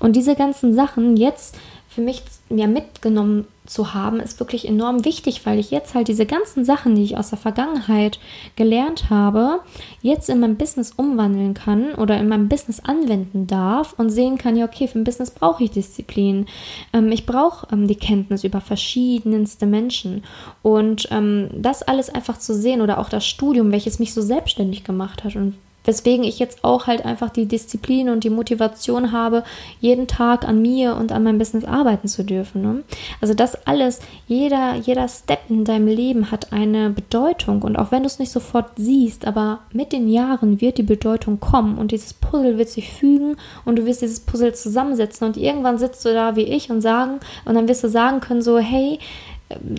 Und 0.00 0.16
diese 0.16 0.34
ganzen 0.34 0.74
Sachen 0.74 1.16
jetzt 1.16 1.56
für 1.88 2.00
mich 2.00 2.22
ja 2.48 2.66
mitgenommen 2.66 3.46
zu 3.66 3.94
haben, 3.94 4.20
ist 4.20 4.40
wirklich 4.40 4.66
enorm 4.66 5.04
wichtig, 5.04 5.44
weil 5.44 5.58
ich 5.58 5.70
jetzt 5.70 5.94
halt 5.94 6.08
diese 6.08 6.26
ganzen 6.26 6.64
Sachen, 6.64 6.94
die 6.94 7.04
ich 7.04 7.16
aus 7.16 7.30
der 7.30 7.38
Vergangenheit 7.38 8.18
gelernt 8.56 9.10
habe, 9.10 9.60
jetzt 10.02 10.28
in 10.28 10.40
meinem 10.40 10.56
Business 10.56 10.92
umwandeln 10.92 11.54
kann 11.54 11.94
oder 11.94 12.18
in 12.18 12.28
meinem 12.28 12.48
Business 12.48 12.80
anwenden 12.80 13.46
darf 13.46 13.94
und 13.98 14.10
sehen 14.10 14.38
kann, 14.38 14.56
ja, 14.56 14.64
okay, 14.64 14.88
für 14.88 14.98
ein 14.98 15.04
Business 15.04 15.30
brauche 15.30 15.64
ich 15.64 15.70
Disziplin. 15.70 16.46
Ähm, 16.92 17.10
ich 17.12 17.26
brauche 17.26 17.66
ähm, 17.72 17.86
die 17.86 17.96
Kenntnis 17.96 18.44
über 18.44 18.60
verschiedenste 18.60 19.66
Menschen. 19.66 20.24
Und 20.62 21.08
ähm, 21.10 21.48
das 21.54 21.82
alles 21.82 22.10
einfach 22.10 22.38
zu 22.38 22.54
sehen 22.54 22.80
oder 22.80 22.98
auch 22.98 23.08
das 23.08 23.26
Studium, 23.26 23.72
welches 23.72 23.98
mich 23.98 24.14
so 24.14 24.22
selbstständig 24.22 24.84
gemacht 24.84 25.24
hat 25.24 25.36
und 25.36 25.54
weswegen 25.86 26.24
ich 26.24 26.38
jetzt 26.38 26.64
auch 26.64 26.86
halt 26.86 27.04
einfach 27.04 27.30
die 27.30 27.46
Disziplin 27.46 28.10
und 28.10 28.24
die 28.24 28.30
Motivation 28.30 29.12
habe, 29.12 29.44
jeden 29.80 30.06
Tag 30.06 30.46
an 30.46 30.60
mir 30.60 30.96
und 30.96 31.12
an 31.12 31.22
meinem 31.22 31.38
Business 31.38 31.64
arbeiten 31.64 32.08
zu 32.08 32.24
dürfen. 32.24 32.62
Ne? 32.62 32.82
Also 33.20 33.34
das 33.34 33.66
alles, 33.66 34.00
jeder, 34.26 34.74
jeder 34.74 35.08
Step 35.08 35.40
in 35.48 35.64
deinem 35.64 35.86
Leben 35.86 36.30
hat 36.30 36.52
eine 36.52 36.90
Bedeutung 36.90 37.62
und 37.62 37.76
auch 37.76 37.90
wenn 37.90 38.02
du 38.02 38.06
es 38.06 38.18
nicht 38.18 38.32
sofort 38.32 38.72
siehst, 38.76 39.26
aber 39.26 39.60
mit 39.72 39.92
den 39.92 40.08
Jahren 40.08 40.60
wird 40.60 40.78
die 40.78 40.82
Bedeutung 40.82 41.40
kommen 41.40 41.78
und 41.78 41.92
dieses 41.92 42.12
Puzzle 42.14 42.58
wird 42.58 42.68
sich 42.68 42.92
fügen 42.92 43.36
und 43.64 43.78
du 43.78 43.86
wirst 43.86 44.02
dieses 44.02 44.20
Puzzle 44.20 44.54
zusammensetzen 44.54 45.26
und 45.26 45.36
irgendwann 45.36 45.78
sitzt 45.78 46.04
du 46.04 46.12
da 46.12 46.36
wie 46.36 46.42
ich 46.42 46.70
und 46.70 46.80
sagen 46.80 47.20
und 47.44 47.54
dann 47.54 47.68
wirst 47.68 47.84
du 47.84 47.88
sagen 47.88 48.20
können 48.20 48.42
so, 48.42 48.58
hey, 48.58 48.98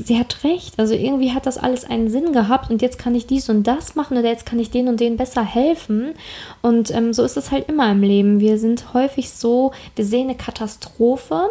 sie 0.05 0.17
hat 0.17 0.43
recht. 0.43 0.79
Also 0.79 0.93
irgendwie 0.93 1.31
hat 1.31 1.45
das 1.45 1.57
alles 1.57 1.83
einen 1.83 2.09
Sinn 2.09 2.31
gehabt 2.31 2.69
und 2.69 2.81
jetzt 2.81 2.97
kann 2.97 3.15
ich 3.15 3.27
dies 3.27 3.49
und 3.49 3.63
das 3.63 3.95
machen 3.95 4.17
oder 4.17 4.29
jetzt 4.29 4.45
kann 4.45 4.59
ich 4.59 4.71
den 4.71 4.87
und 4.87 4.99
den 4.99 5.17
besser 5.17 5.43
helfen. 5.43 6.13
Und 6.61 6.91
ähm, 6.91 7.13
so 7.13 7.23
ist 7.23 7.37
es 7.37 7.51
halt 7.51 7.67
immer 7.67 7.91
im 7.91 8.01
Leben. 8.01 8.39
Wir 8.39 8.57
sind 8.57 8.93
häufig 8.93 9.29
so, 9.31 9.71
wir 9.95 10.05
sehen 10.05 10.29
eine 10.29 10.37
Katastrophe 10.37 11.49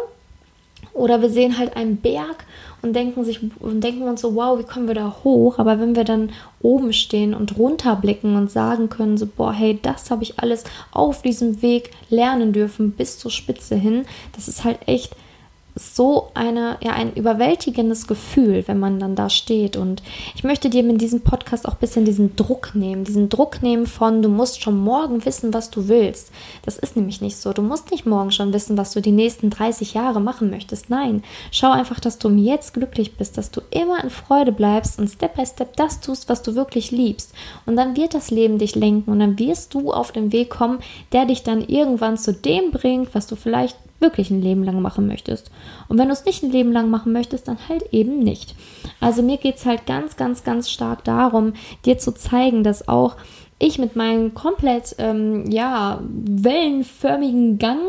oder 0.93 1.21
wir 1.21 1.29
sehen 1.29 1.59
halt 1.59 1.75
einen 1.75 1.97
Berg 1.97 2.45
und 2.81 2.95
denken 2.95 3.23
sich 3.23 3.39
und 3.59 3.83
denken 3.83 4.03
uns 4.03 4.21
so, 4.21 4.35
wow, 4.35 4.57
wie 4.57 4.63
kommen 4.63 4.87
wir 4.87 4.95
da 4.95 5.17
hoch? 5.23 5.59
Aber 5.59 5.79
wenn 5.79 5.95
wir 5.95 6.03
dann 6.03 6.31
oben 6.61 6.93
stehen 6.93 7.35
und 7.35 7.57
runterblicken 7.57 8.35
und 8.35 8.49
sagen 8.49 8.89
können, 8.89 9.17
so, 9.17 9.27
boah, 9.27 9.53
hey, 9.53 9.77
das 9.81 10.09
habe 10.09 10.23
ich 10.23 10.39
alles 10.39 10.63
auf 10.91 11.21
diesem 11.21 11.61
Weg 11.61 11.91
lernen 12.09 12.51
dürfen 12.51 12.91
bis 12.91 13.19
zur 13.19 13.31
Spitze 13.31 13.75
hin, 13.75 14.05
das 14.35 14.47
ist 14.47 14.63
halt 14.63 14.79
echt 14.87 15.15
so 15.77 16.29
eine, 16.33 16.77
ja, 16.81 16.93
ein 16.93 17.13
überwältigendes 17.13 18.07
Gefühl, 18.07 18.63
wenn 18.67 18.79
man 18.79 18.99
dann 18.99 19.15
da 19.15 19.29
steht. 19.29 19.77
Und 19.77 20.01
ich 20.35 20.43
möchte 20.43 20.69
dir 20.69 20.83
mit 20.83 21.01
diesem 21.01 21.21
Podcast 21.21 21.67
auch 21.67 21.73
ein 21.73 21.79
bisschen 21.79 22.05
diesen 22.05 22.35
Druck 22.35 22.71
nehmen. 22.73 23.03
Diesen 23.03 23.29
Druck 23.29 23.61
nehmen 23.61 23.87
von, 23.87 24.21
du 24.21 24.29
musst 24.29 24.61
schon 24.61 24.77
morgen 24.77 25.25
wissen, 25.25 25.53
was 25.53 25.69
du 25.69 25.87
willst. 25.87 26.31
Das 26.65 26.77
ist 26.77 26.95
nämlich 26.95 27.21
nicht 27.21 27.37
so. 27.37 27.53
Du 27.53 27.61
musst 27.61 27.91
nicht 27.91 28.05
morgen 28.05 28.31
schon 28.31 28.53
wissen, 28.53 28.77
was 28.77 28.91
du 28.91 29.01
die 29.01 29.11
nächsten 29.11 29.49
30 29.49 29.93
Jahre 29.93 30.21
machen 30.21 30.49
möchtest. 30.49 30.89
Nein, 30.89 31.23
schau 31.51 31.71
einfach, 31.71 31.99
dass 31.99 32.17
du 32.17 32.27
Jetzt 32.37 32.73
glücklich 32.73 33.17
bist, 33.17 33.37
dass 33.37 33.51
du 33.51 33.61
immer 33.71 34.03
in 34.03 34.09
Freude 34.09 34.51
bleibst 34.51 34.99
und 34.99 35.09
Step 35.09 35.35
by 35.35 35.45
Step 35.45 35.75
das 35.75 36.01
tust, 36.01 36.29
was 36.29 36.43
du 36.43 36.55
wirklich 36.55 36.91
liebst. 36.91 37.33
Und 37.65 37.75
dann 37.75 37.97
wird 37.97 38.13
das 38.13 38.31
Leben 38.31 38.57
dich 38.57 38.75
lenken 38.75 39.11
und 39.11 39.19
dann 39.19 39.39
wirst 39.39 39.73
du 39.73 39.91
auf 39.91 40.11
den 40.11 40.31
Weg 40.31 40.49
kommen, 40.49 40.79
der 41.11 41.25
dich 41.25 41.43
dann 41.43 41.61
irgendwann 41.61 42.17
zu 42.17 42.33
dem 42.33 42.71
bringt, 42.71 43.13
was 43.13 43.27
du 43.27 43.35
vielleicht 43.35 43.77
wirklich 43.99 44.29
ein 44.29 44.41
Leben 44.41 44.63
lang 44.63 44.81
machen 44.81 45.07
möchtest. 45.07 45.51
Und 45.87 45.97
wenn 45.97 46.07
du 46.07 46.13
es 46.13 46.25
nicht 46.25 46.43
ein 46.43 46.51
Leben 46.51 46.71
lang 46.71 46.89
machen 46.89 47.13
möchtest, 47.13 47.47
dann 47.47 47.57
halt 47.67 47.83
eben 47.91 48.19
nicht. 48.19 48.55
Also 48.99 49.23
mir 49.23 49.37
geht 49.37 49.55
es 49.55 49.65
halt 49.65 49.85
ganz, 49.85 50.15
ganz, 50.17 50.43
ganz 50.43 50.69
stark 50.69 51.03
darum, 51.03 51.53
dir 51.85 51.97
zu 51.97 52.13
zeigen, 52.13 52.63
dass 52.63 52.87
auch 52.87 53.15
ich 53.59 53.79
mit 53.79 53.95
meinem 53.95 54.35
komplett, 54.35 54.95
ähm, 54.99 55.49
ja, 55.49 55.99
wellenförmigen 56.03 57.57
Gang 57.57 57.79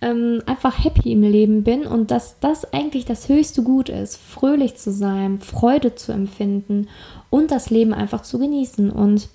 ähm, 0.00 0.42
einfach 0.46 0.82
happy 0.84 1.12
im 1.12 1.22
Leben 1.22 1.62
bin 1.62 1.86
und 1.86 2.10
dass 2.10 2.40
das 2.40 2.72
eigentlich 2.72 3.04
das 3.04 3.28
höchste 3.28 3.62
Gut 3.62 3.88
ist, 3.88 4.16
fröhlich 4.16 4.76
zu 4.76 4.92
sein, 4.92 5.40
Freude 5.40 5.94
zu 5.94 6.10
empfinden 6.10 6.88
und 7.30 7.52
das 7.52 7.70
Leben 7.70 7.94
einfach 7.94 8.22
zu 8.22 8.40
genießen 8.40 8.90
und 8.90 9.28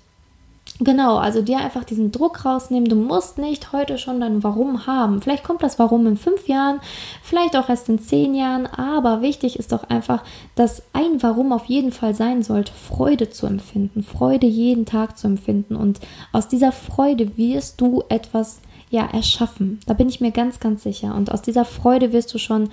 Genau, 0.80 1.16
also 1.16 1.42
dir 1.42 1.58
einfach 1.58 1.82
diesen 1.82 2.12
Druck 2.12 2.44
rausnehmen. 2.44 2.88
Du 2.88 2.94
musst 2.94 3.38
nicht 3.38 3.72
heute 3.72 3.98
schon 3.98 4.20
dein 4.20 4.44
Warum 4.44 4.86
haben. 4.86 5.20
Vielleicht 5.20 5.42
kommt 5.42 5.62
das 5.62 5.78
Warum 5.80 6.06
in 6.06 6.16
fünf 6.16 6.46
Jahren, 6.46 6.80
vielleicht 7.20 7.56
auch 7.56 7.68
erst 7.68 7.88
in 7.88 7.98
zehn 7.98 8.32
Jahren, 8.34 8.66
aber 8.66 9.20
wichtig 9.20 9.58
ist 9.58 9.72
doch 9.72 9.90
einfach, 9.90 10.22
dass 10.54 10.82
ein 10.92 11.20
Warum 11.20 11.52
auf 11.52 11.64
jeden 11.64 11.90
Fall 11.90 12.14
sein 12.14 12.44
sollte, 12.44 12.72
Freude 12.72 13.28
zu 13.28 13.46
empfinden, 13.46 14.04
Freude 14.04 14.46
jeden 14.46 14.86
Tag 14.86 15.18
zu 15.18 15.26
empfinden. 15.26 15.74
Und 15.74 15.98
aus 16.32 16.46
dieser 16.46 16.70
Freude 16.70 17.36
wirst 17.36 17.80
du 17.80 18.04
etwas 18.08 18.60
ja 18.90 19.04
erschaffen. 19.04 19.80
Da 19.86 19.94
bin 19.94 20.08
ich 20.08 20.20
mir 20.20 20.30
ganz, 20.30 20.60
ganz 20.60 20.84
sicher. 20.84 21.14
Und 21.14 21.32
aus 21.32 21.42
dieser 21.42 21.64
Freude 21.64 22.12
wirst 22.12 22.32
du 22.32 22.38
schon 22.38 22.70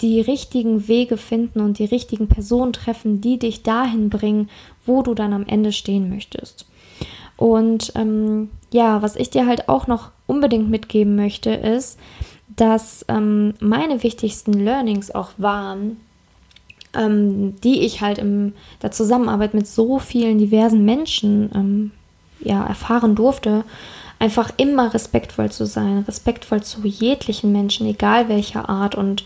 die 0.00 0.22
richtigen 0.22 0.88
Wege 0.88 1.18
finden 1.18 1.60
und 1.60 1.78
die 1.78 1.84
richtigen 1.84 2.28
Personen 2.28 2.72
treffen, 2.72 3.20
die 3.20 3.38
dich 3.38 3.62
dahin 3.62 4.08
bringen, 4.08 4.48
wo 4.86 5.02
du 5.02 5.14
dann 5.14 5.34
am 5.34 5.46
Ende 5.46 5.70
stehen 5.70 6.08
möchtest. 6.08 6.66
Und 7.36 7.92
ähm, 7.94 8.50
ja, 8.72 9.02
was 9.02 9.16
ich 9.16 9.30
dir 9.30 9.46
halt 9.46 9.68
auch 9.68 9.86
noch 9.86 10.10
unbedingt 10.26 10.70
mitgeben 10.70 11.16
möchte, 11.16 11.50
ist, 11.50 11.98
dass 12.56 13.04
ähm, 13.08 13.54
meine 13.60 14.02
wichtigsten 14.02 14.52
Learnings 14.52 15.10
auch 15.10 15.30
waren, 15.38 15.98
ähm, 16.94 17.60
die 17.62 17.80
ich 17.80 18.00
halt 18.00 18.18
in 18.18 18.54
der 18.82 18.90
Zusammenarbeit 18.90 19.54
mit 19.54 19.66
so 19.66 19.98
vielen 19.98 20.38
diversen 20.38 20.84
Menschen 20.84 21.50
ähm, 21.54 21.90
ja, 22.40 22.64
erfahren 22.64 23.14
durfte, 23.14 23.64
einfach 24.18 24.52
immer 24.56 24.92
respektvoll 24.92 25.50
zu 25.50 25.66
sein, 25.66 26.04
respektvoll 26.06 26.62
zu 26.62 26.80
jeglichen 26.86 27.52
Menschen, 27.52 27.86
egal 27.86 28.28
welcher 28.28 28.68
Art. 28.68 28.94
Und 28.94 29.24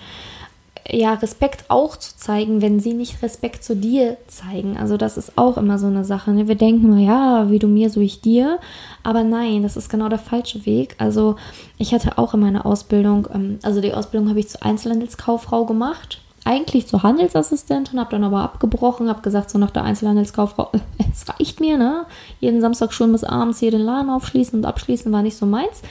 ja, 0.91 1.15
Respekt 1.15 1.65
auch 1.69 1.97
zu 1.97 2.17
zeigen, 2.17 2.63
wenn 2.63 2.81
sie 2.81 2.95
nicht 2.95 3.23
Respekt 3.23 3.65
zu 3.65 3.75
dir 3.75 4.17
zeigen. 4.29 4.77
Also 4.77 4.97
das 4.97 5.17
ist 5.17 5.37
auch 5.37 5.57
immer 5.57 5.79
so 5.79 5.87
eine 5.87 6.05
Sache. 6.05 6.31
Ne? 6.33 6.49
Wir 6.49 6.55
denken 6.55 6.91
mal, 6.91 7.01
ja, 7.01 7.51
wie 7.51 7.59
du 7.59 7.67
mir, 7.67 7.91
so 7.91 8.01
ich 8.01 8.21
dir. 8.21 8.59
Aber 9.03 9.25
nein, 9.25 9.63
das 9.63 9.77
ist 9.77 9.89
genau 9.89 10.09
der 10.09 10.19
falsche 10.19 10.65
Weg. 10.67 10.95
Also 10.99 11.37
ich 11.79 11.93
hatte 11.93 12.19
auch 12.19 12.35
in 12.35 12.41
meiner 12.41 12.67
Ausbildung, 12.67 13.27
ähm, 13.33 13.59
also 13.63 13.81
die 13.81 13.95
Ausbildung 13.95 14.29
habe 14.29 14.41
ich 14.41 14.49
zur 14.49 14.63
Einzelhandelskauffrau 14.63 15.65
gemacht. 15.65 16.21
Eigentlich 16.45 16.87
zur 16.87 17.03
Handelsassistentin, 17.03 17.99
habe 17.99 18.11
dann 18.11 18.23
aber 18.23 18.41
abgebrochen, 18.41 19.09
habe 19.09 19.23
gesagt, 19.23 19.51
so 19.51 19.59
nach 19.59 19.73
der 19.73 19.83
Einzelhandelskauffrau, 19.83 20.71
es 21.13 21.29
reicht 21.29 21.59
mir, 21.59 21.77
ne? 21.77 22.07
Jeden 22.39 22.61
Samstag 22.61 22.93
schon 22.93 23.11
bis 23.11 23.25
abends 23.25 23.59
hier 23.59 23.73
den 23.73 23.81
Laden 23.81 24.11
aufschließen 24.11 24.61
und 24.61 24.65
abschließen 24.65 25.11
war 25.11 25.23
nicht 25.23 25.37
so 25.37 25.47
meins. 25.47 25.83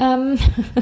Ähm, 0.00 0.36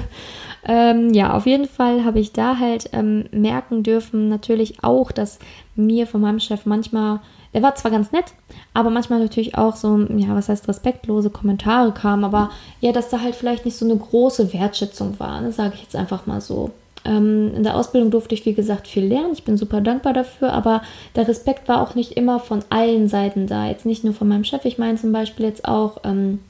ähm, 0.65 1.13
ja, 1.15 1.35
auf 1.35 1.47
jeden 1.47 1.67
Fall 1.67 2.05
habe 2.05 2.21
ich 2.21 2.33
da 2.33 2.59
halt 2.59 2.91
ähm, 2.93 3.25
merken 3.31 3.83
dürfen, 3.83 4.29
natürlich 4.29 4.85
auch, 4.85 5.11
dass 5.11 5.39
mir 5.75 6.07
von 6.07 6.21
meinem 6.21 6.41
Chef 6.41 6.67
manchmal, 6.67 7.21
der 7.55 7.63
war 7.63 7.75
zwar 7.75 7.91
ganz 7.91 8.13
nett, 8.13 8.27
aber 8.75 8.91
manchmal 8.91 9.21
natürlich 9.21 9.57
auch 9.57 9.77
so, 9.77 9.99
ja, 10.17 10.35
was 10.35 10.49
heißt 10.49 10.69
respektlose 10.69 11.31
Kommentare 11.31 11.93
kamen, 11.93 12.25
aber 12.25 12.51
ja, 12.81 12.93
dass 12.93 13.09
da 13.09 13.21
halt 13.21 13.35
vielleicht 13.35 13.65
nicht 13.65 13.77
so 13.77 13.87
eine 13.87 13.97
große 13.97 14.53
Wertschätzung 14.53 15.19
war, 15.19 15.41
ne, 15.41 15.51
sage 15.53 15.75
ich 15.75 15.83
jetzt 15.83 15.97
einfach 15.97 16.27
mal 16.27 16.41
so. 16.41 16.71
Ähm, 17.03 17.53
in 17.57 17.63
der 17.63 17.77
Ausbildung 17.77 18.11
durfte 18.11 18.35
ich, 18.35 18.45
wie 18.45 18.53
gesagt, 18.53 18.87
viel 18.87 19.07
lernen. 19.07 19.33
Ich 19.33 19.45
bin 19.45 19.57
super 19.57 19.81
dankbar 19.81 20.13
dafür, 20.13 20.53
aber 20.53 20.83
der 21.17 21.27
Respekt 21.27 21.67
war 21.67 21.81
auch 21.81 21.95
nicht 21.95 22.13
immer 22.13 22.41
von 22.41 22.63
allen 22.69 23.09
Seiten 23.09 23.47
da. 23.47 23.67
Jetzt 23.67 23.87
nicht 23.87 24.05
nur 24.05 24.13
von 24.13 24.29
meinem 24.29 24.45
Chef, 24.45 24.67
ich 24.67 24.77
meine 24.77 24.99
zum 24.99 25.11
Beispiel 25.11 25.47
jetzt 25.47 25.67
auch 25.67 25.99
ähm, 26.05 26.41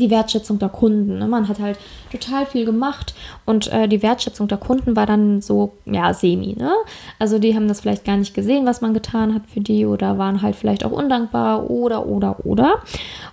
die 0.00 0.10
Wertschätzung 0.10 0.58
der 0.58 0.68
Kunden. 0.68 1.18
Ne? 1.18 1.26
Man 1.26 1.48
hat 1.48 1.58
halt 1.58 1.78
total 2.12 2.46
viel 2.46 2.64
gemacht 2.64 3.14
und 3.44 3.72
äh, 3.72 3.88
die 3.88 4.02
Wertschätzung 4.02 4.48
der 4.48 4.58
Kunden 4.58 4.96
war 4.96 5.06
dann 5.06 5.40
so, 5.40 5.72
ja, 5.84 6.14
semi. 6.14 6.54
Ne? 6.56 6.72
Also 7.18 7.38
die 7.38 7.54
haben 7.54 7.68
das 7.68 7.80
vielleicht 7.80 8.04
gar 8.04 8.16
nicht 8.16 8.34
gesehen, 8.34 8.66
was 8.66 8.80
man 8.80 8.94
getan 8.94 9.34
hat 9.34 9.42
für 9.52 9.60
die 9.60 9.86
oder 9.86 10.18
waren 10.18 10.42
halt 10.42 10.56
vielleicht 10.56 10.84
auch 10.84 10.92
undankbar 10.92 11.70
oder, 11.70 12.06
oder, 12.06 12.44
oder. 12.44 12.82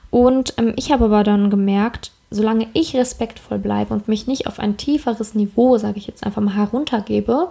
Und 0.09 0.53
ähm, 0.57 0.73
ich 0.75 0.91
habe 0.91 1.05
aber 1.05 1.23
dann 1.23 1.49
gemerkt, 1.49 2.11
solange 2.33 2.67
ich 2.73 2.95
respektvoll 2.95 3.59
bleibe 3.59 3.93
und 3.93 4.07
mich 4.07 4.25
nicht 4.25 4.47
auf 4.47 4.59
ein 4.59 4.75
tieferes 4.75 5.35
Niveau, 5.35 5.77
sage 5.77 5.99
ich 5.99 6.07
jetzt 6.07 6.25
einfach 6.25 6.41
mal, 6.41 6.55
heruntergebe, 6.55 7.49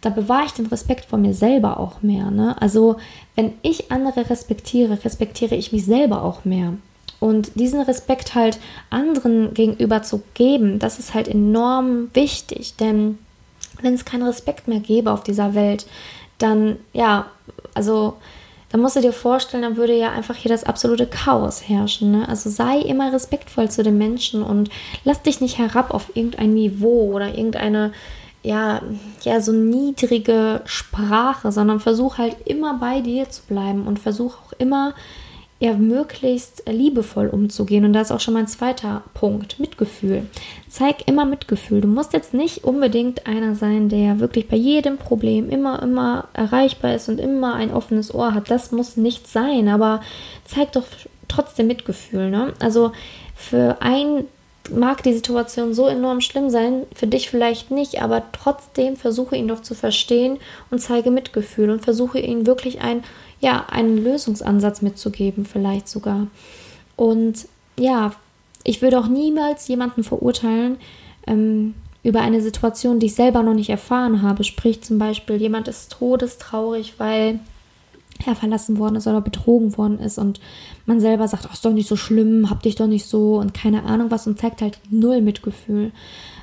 da 0.00 0.10
bewahre 0.10 0.46
ich 0.46 0.52
den 0.52 0.66
Respekt 0.66 1.04
vor 1.04 1.18
mir 1.18 1.34
selber 1.34 1.78
auch 1.78 2.02
mehr. 2.02 2.30
Ne? 2.30 2.60
Also 2.60 2.96
wenn 3.36 3.52
ich 3.62 3.90
andere 3.90 4.28
respektiere, 4.30 5.04
respektiere 5.04 5.54
ich 5.54 5.72
mich 5.72 5.84
selber 5.84 6.22
auch 6.22 6.44
mehr. 6.44 6.74
Und 7.20 7.52
diesen 7.54 7.80
Respekt 7.80 8.34
halt 8.34 8.58
anderen 8.90 9.54
gegenüber 9.54 10.02
zu 10.02 10.22
geben, 10.34 10.78
das 10.78 10.98
ist 10.98 11.14
halt 11.14 11.28
enorm 11.28 12.08
wichtig. 12.14 12.76
Denn 12.76 13.18
wenn 13.80 13.94
es 13.94 14.04
keinen 14.04 14.26
Respekt 14.26 14.68
mehr 14.68 14.80
gäbe 14.80 15.10
auf 15.10 15.22
dieser 15.22 15.54
Welt, 15.54 15.86
dann, 16.38 16.76
ja, 16.92 17.26
also, 17.74 18.14
dann 18.70 18.80
musst 18.80 18.96
du 18.96 19.00
dir 19.00 19.12
vorstellen, 19.12 19.62
dann 19.62 19.76
würde 19.76 19.96
ja 19.96 20.10
einfach 20.10 20.34
hier 20.34 20.48
das 20.48 20.64
absolute 20.64 21.06
Chaos 21.06 21.68
herrschen. 21.68 22.10
Ne? 22.10 22.28
Also 22.28 22.50
sei 22.50 22.80
immer 22.80 23.12
respektvoll 23.12 23.70
zu 23.70 23.84
den 23.84 23.98
Menschen 23.98 24.42
und 24.42 24.68
lass 25.04 25.22
dich 25.22 25.40
nicht 25.40 25.58
herab 25.58 25.94
auf 25.94 26.10
irgendein 26.16 26.54
Niveau 26.54 27.12
oder 27.14 27.28
irgendeine, 27.28 27.92
ja, 28.42 28.82
ja, 29.22 29.40
so 29.40 29.52
niedrige 29.52 30.60
Sprache, 30.64 31.52
sondern 31.52 31.78
versuch 31.78 32.18
halt 32.18 32.36
immer 32.46 32.78
bei 32.78 33.00
dir 33.00 33.30
zu 33.30 33.42
bleiben 33.44 33.86
und 33.86 34.00
versuch 34.00 34.38
auch 34.44 34.52
immer 34.58 34.92
ja 35.64 35.72
möglichst 35.72 36.62
liebevoll 36.68 37.28
umzugehen. 37.28 37.84
Und 37.84 37.94
da 37.94 38.02
ist 38.02 38.12
auch 38.12 38.20
schon 38.20 38.34
mein 38.34 38.46
zweiter 38.46 39.02
Punkt, 39.14 39.58
Mitgefühl. 39.58 40.26
Zeig 40.68 41.08
immer 41.08 41.24
Mitgefühl. 41.24 41.80
Du 41.80 41.88
musst 41.88 42.12
jetzt 42.12 42.34
nicht 42.34 42.64
unbedingt 42.64 43.26
einer 43.26 43.54
sein, 43.54 43.88
der 43.88 44.20
wirklich 44.20 44.48
bei 44.48 44.56
jedem 44.56 44.98
Problem 44.98 45.48
immer, 45.48 45.82
immer 45.82 46.28
erreichbar 46.34 46.94
ist 46.94 47.08
und 47.08 47.18
immer 47.18 47.54
ein 47.54 47.72
offenes 47.72 48.14
Ohr 48.14 48.34
hat. 48.34 48.50
Das 48.50 48.72
muss 48.72 48.96
nicht 48.96 49.26
sein, 49.26 49.68
aber 49.68 50.02
zeig 50.44 50.72
doch 50.72 50.84
trotzdem 51.28 51.66
Mitgefühl. 51.66 52.30
Ne? 52.30 52.52
Also 52.60 52.92
für 53.34 53.78
ein 53.80 54.26
mag 54.70 55.02
die 55.02 55.12
Situation 55.12 55.74
so 55.74 55.86
enorm 55.86 56.20
schlimm 56.20 56.48
sein, 56.48 56.84
für 56.94 57.06
dich 57.06 57.28
vielleicht 57.28 57.70
nicht, 57.70 58.02
aber 58.02 58.22
trotzdem 58.32 58.96
versuche 58.96 59.36
ihn 59.36 59.48
doch 59.48 59.60
zu 59.60 59.74
verstehen 59.74 60.38
und 60.70 60.78
zeige 60.78 61.10
Mitgefühl 61.10 61.70
und 61.70 61.82
versuche 61.82 62.18
ihn 62.18 62.46
wirklich 62.46 62.80
ein 62.80 63.04
ja, 63.44 63.66
einen 63.68 64.02
Lösungsansatz 64.02 64.80
mitzugeben, 64.80 65.44
vielleicht 65.44 65.86
sogar. 65.86 66.28
Und 66.96 67.46
ja, 67.78 68.14
ich 68.62 68.80
würde 68.80 68.98
auch 68.98 69.06
niemals 69.06 69.68
jemanden 69.68 70.02
verurteilen 70.02 70.78
ähm, 71.26 71.74
über 72.02 72.22
eine 72.22 72.40
Situation, 72.40 73.00
die 73.00 73.06
ich 73.06 73.14
selber 73.14 73.42
noch 73.42 73.52
nicht 73.52 73.68
erfahren 73.68 74.22
habe. 74.22 74.44
Sprich 74.44 74.82
zum 74.82 74.98
Beispiel, 74.98 75.36
jemand 75.36 75.68
ist 75.68 75.92
todestraurig, 75.92 76.94
weil 76.96 77.38
er 78.24 78.34
verlassen 78.34 78.78
worden 78.78 78.96
ist 78.96 79.06
oder 79.06 79.20
betrogen 79.20 79.76
worden 79.76 79.98
ist 79.98 80.16
und 80.16 80.40
man 80.86 81.00
selber 81.00 81.28
sagt, 81.28 81.44
ach, 81.46 81.52
ist 81.52 81.66
doch 81.66 81.72
nicht 81.72 81.88
so 81.88 81.96
schlimm, 81.96 82.48
hab 82.48 82.62
dich 82.62 82.76
doch 82.76 82.86
nicht 82.86 83.04
so 83.04 83.36
und 83.36 83.52
keine 83.52 83.82
Ahnung 83.82 84.10
was 84.10 84.26
und 84.26 84.38
zeigt 84.38 84.62
halt 84.62 84.78
null 84.88 85.20
Mitgefühl, 85.20 85.92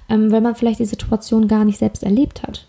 ähm, 0.07 0.31
weil 0.31 0.41
man 0.41 0.53
vielleicht 0.53 0.79
die 0.79 0.85
Situation 0.85 1.47
gar 1.47 1.65
nicht 1.65 1.79
selbst 1.79 2.03
erlebt 2.03 2.43
hat. 2.43 2.67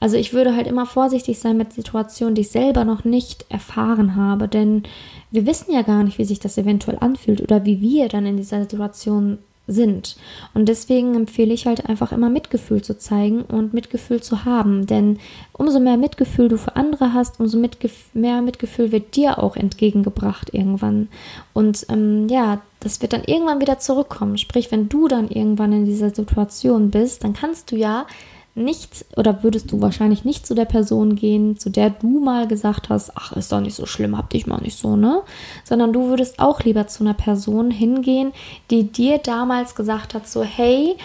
Also 0.00 0.16
ich 0.16 0.32
würde 0.32 0.54
halt 0.54 0.66
immer 0.66 0.86
vorsichtig 0.86 1.38
sein 1.38 1.56
mit 1.56 1.72
Situationen, 1.72 2.34
die 2.34 2.42
ich 2.42 2.50
selber 2.50 2.84
noch 2.84 3.04
nicht 3.04 3.46
erfahren 3.48 4.16
habe, 4.16 4.48
denn 4.48 4.82
wir 5.30 5.46
wissen 5.46 5.72
ja 5.72 5.82
gar 5.82 6.02
nicht, 6.04 6.18
wie 6.18 6.24
sich 6.24 6.38
das 6.38 6.58
eventuell 6.58 6.98
anfühlt 7.00 7.40
oder 7.40 7.64
wie 7.64 7.80
wir 7.80 8.08
dann 8.08 8.26
in 8.26 8.36
dieser 8.36 8.60
Situation 8.60 9.38
sind. 9.66 10.16
Und 10.54 10.68
deswegen 10.68 11.14
empfehle 11.14 11.52
ich 11.52 11.66
halt 11.66 11.88
einfach 11.88 12.12
immer 12.12 12.30
Mitgefühl 12.30 12.82
zu 12.82 12.98
zeigen 12.98 13.42
und 13.42 13.74
Mitgefühl 13.74 14.22
zu 14.22 14.44
haben. 14.44 14.86
Denn 14.86 15.18
umso 15.52 15.80
mehr 15.80 15.96
Mitgefühl 15.96 16.48
du 16.48 16.58
für 16.58 16.76
andere 16.76 17.12
hast, 17.12 17.40
umso 17.40 17.58
mitgef 17.58 17.92
mehr 18.14 18.42
Mitgefühl 18.42 18.92
wird 18.92 19.16
dir 19.16 19.42
auch 19.42 19.56
entgegengebracht 19.56 20.54
irgendwann. 20.54 21.08
Und 21.52 21.86
ähm, 21.88 22.28
ja, 22.28 22.60
das 22.80 23.02
wird 23.02 23.12
dann 23.12 23.24
irgendwann 23.24 23.60
wieder 23.60 23.78
zurückkommen. 23.78 24.38
Sprich, 24.38 24.70
wenn 24.70 24.88
du 24.88 25.08
dann 25.08 25.28
irgendwann 25.28 25.72
in 25.72 25.86
dieser 25.86 26.10
Situation 26.10 26.90
bist, 26.90 27.24
dann 27.24 27.32
kannst 27.32 27.72
du 27.72 27.76
ja 27.76 28.06
nicht 28.56 29.04
oder 29.16 29.42
würdest 29.42 29.70
du 29.70 29.80
wahrscheinlich 29.80 30.24
nicht 30.24 30.46
zu 30.46 30.54
der 30.54 30.64
Person 30.64 31.14
gehen, 31.14 31.58
zu 31.58 31.70
der 31.70 31.90
du 31.90 32.20
mal 32.20 32.48
gesagt 32.48 32.88
hast, 32.88 33.12
ach, 33.14 33.32
ist 33.32 33.52
doch 33.52 33.60
nicht 33.60 33.74
so 33.74 33.86
schlimm, 33.86 34.16
hab 34.16 34.30
dich 34.30 34.46
mal 34.46 34.60
nicht 34.60 34.78
so, 34.78 34.96
ne? 34.96 35.22
Sondern 35.64 35.92
du 35.92 36.08
würdest 36.08 36.38
auch 36.38 36.60
lieber 36.60 36.86
zu 36.86 37.04
einer 37.04 37.14
Person 37.14 37.70
hingehen, 37.70 38.32
die 38.70 38.84
dir 38.84 39.18
damals 39.18 39.74
gesagt 39.74 40.14
hat, 40.14 40.26
so, 40.26 40.42
hey, 40.42 40.96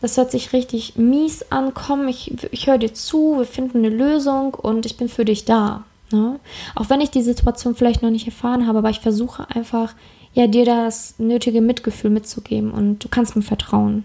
das 0.00 0.16
hört 0.16 0.30
sich 0.30 0.52
richtig 0.52 0.96
mies 0.96 1.50
an, 1.50 1.72
komm, 1.74 2.08
ich, 2.08 2.34
ich 2.52 2.66
höre 2.66 2.78
dir 2.78 2.92
zu, 2.92 3.38
wir 3.38 3.46
finden 3.46 3.78
eine 3.78 3.90
Lösung 3.90 4.54
und 4.54 4.86
ich 4.86 4.96
bin 4.96 5.08
für 5.08 5.24
dich 5.24 5.44
da. 5.44 5.84
Ne? 6.10 6.40
Auch 6.74 6.90
wenn 6.90 7.00
ich 7.00 7.10
die 7.10 7.22
Situation 7.22 7.74
vielleicht 7.74 8.02
noch 8.02 8.10
nicht 8.10 8.26
erfahren 8.26 8.66
habe, 8.66 8.78
aber 8.78 8.90
ich 8.90 9.00
versuche 9.00 9.48
einfach, 9.50 9.94
ja, 10.32 10.46
dir 10.46 10.64
das 10.64 11.14
nötige 11.18 11.60
Mitgefühl 11.60 12.10
mitzugeben 12.10 12.72
und 12.72 13.04
du 13.04 13.08
kannst 13.08 13.36
mir 13.36 13.42
vertrauen. 13.42 14.04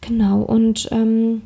genau, 0.00 0.42
und 0.42 0.88
ähm, 0.90 1.42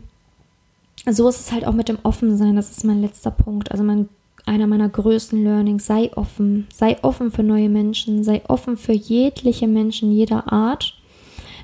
so 1.07 1.29
ist 1.29 1.41
es 1.41 1.53
halt 1.53 1.67
auch 1.67 1.73
mit 1.73 1.89
dem 1.89 1.99
Offensein. 2.03 2.57
Das 2.57 2.71
ist 2.71 2.85
mein 2.85 3.01
letzter 3.01 3.31
Punkt. 3.31 3.71
Also 3.71 3.85
mein, 3.85 4.09
einer 4.47 4.67
meiner 4.67 4.89
größten 4.89 5.43
Learnings. 5.43 5.87
Sei 5.87 6.11
offen. 6.15 6.67
Sei 6.75 6.97
offen 7.03 7.31
für 7.31 7.43
neue 7.43 7.69
Menschen. 7.69 8.25
Sei 8.25 8.43
offen 8.49 8.77
für 8.77 8.93
jegliche 8.93 9.69
Menschen 9.69 10.13
jeder 10.13 10.53
Art. 10.53 10.95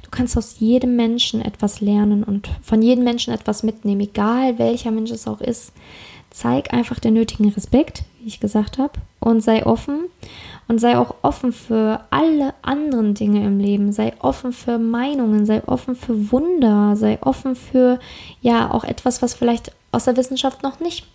Du 0.03 0.11
kannst 0.11 0.37
aus 0.37 0.61
jedem 0.61 0.97
Menschen 0.97 1.41
etwas 1.41 1.81
lernen 1.81 2.23
und 2.23 2.49
von 2.63 2.83
jedem 2.83 3.03
Menschen 3.03 3.35
etwas 3.35 3.65
mitnehmen, 3.65 4.03
egal 4.03 4.59
welcher 4.59 4.93
Mensch 4.93 5.11
es 5.11 5.27
auch 5.27 5.41
ist. 5.41 5.73
Zeig 6.35 6.75
einfach 6.75 6.99
den 6.99 7.15
nötigen 7.15 7.49
Respekt, 7.51 8.03
wie 8.19 8.27
ich 8.27 8.41
gesagt 8.41 8.79
habe, 8.79 8.95
und 9.21 9.41
sei 9.41 9.65
offen 9.65 10.07
und 10.67 10.81
sei 10.81 10.99
auch 10.99 11.15
offen 11.23 11.53
für 11.53 12.01
alle 12.11 12.55
anderen 12.61 13.15
Dinge 13.15 13.47
im 13.47 13.61
Leben. 13.61 13.93
Sei 13.93 14.15
offen 14.19 14.53
für 14.53 14.79
Meinungen, 14.79 15.47
sei 15.47 15.63
offen 15.65 15.95
für 15.95 16.33
Wunder, 16.33 16.97
sei 16.97 17.21
offen 17.23 17.55
für 17.55 18.01
ja 18.43 18.73
auch 18.73 18.83
etwas, 18.83 19.23
was 19.23 19.35
vielleicht 19.35 19.71
aus 19.93 20.07
der 20.07 20.17
Wissenschaft 20.17 20.65
noch 20.65 20.81
nicht 20.81 21.07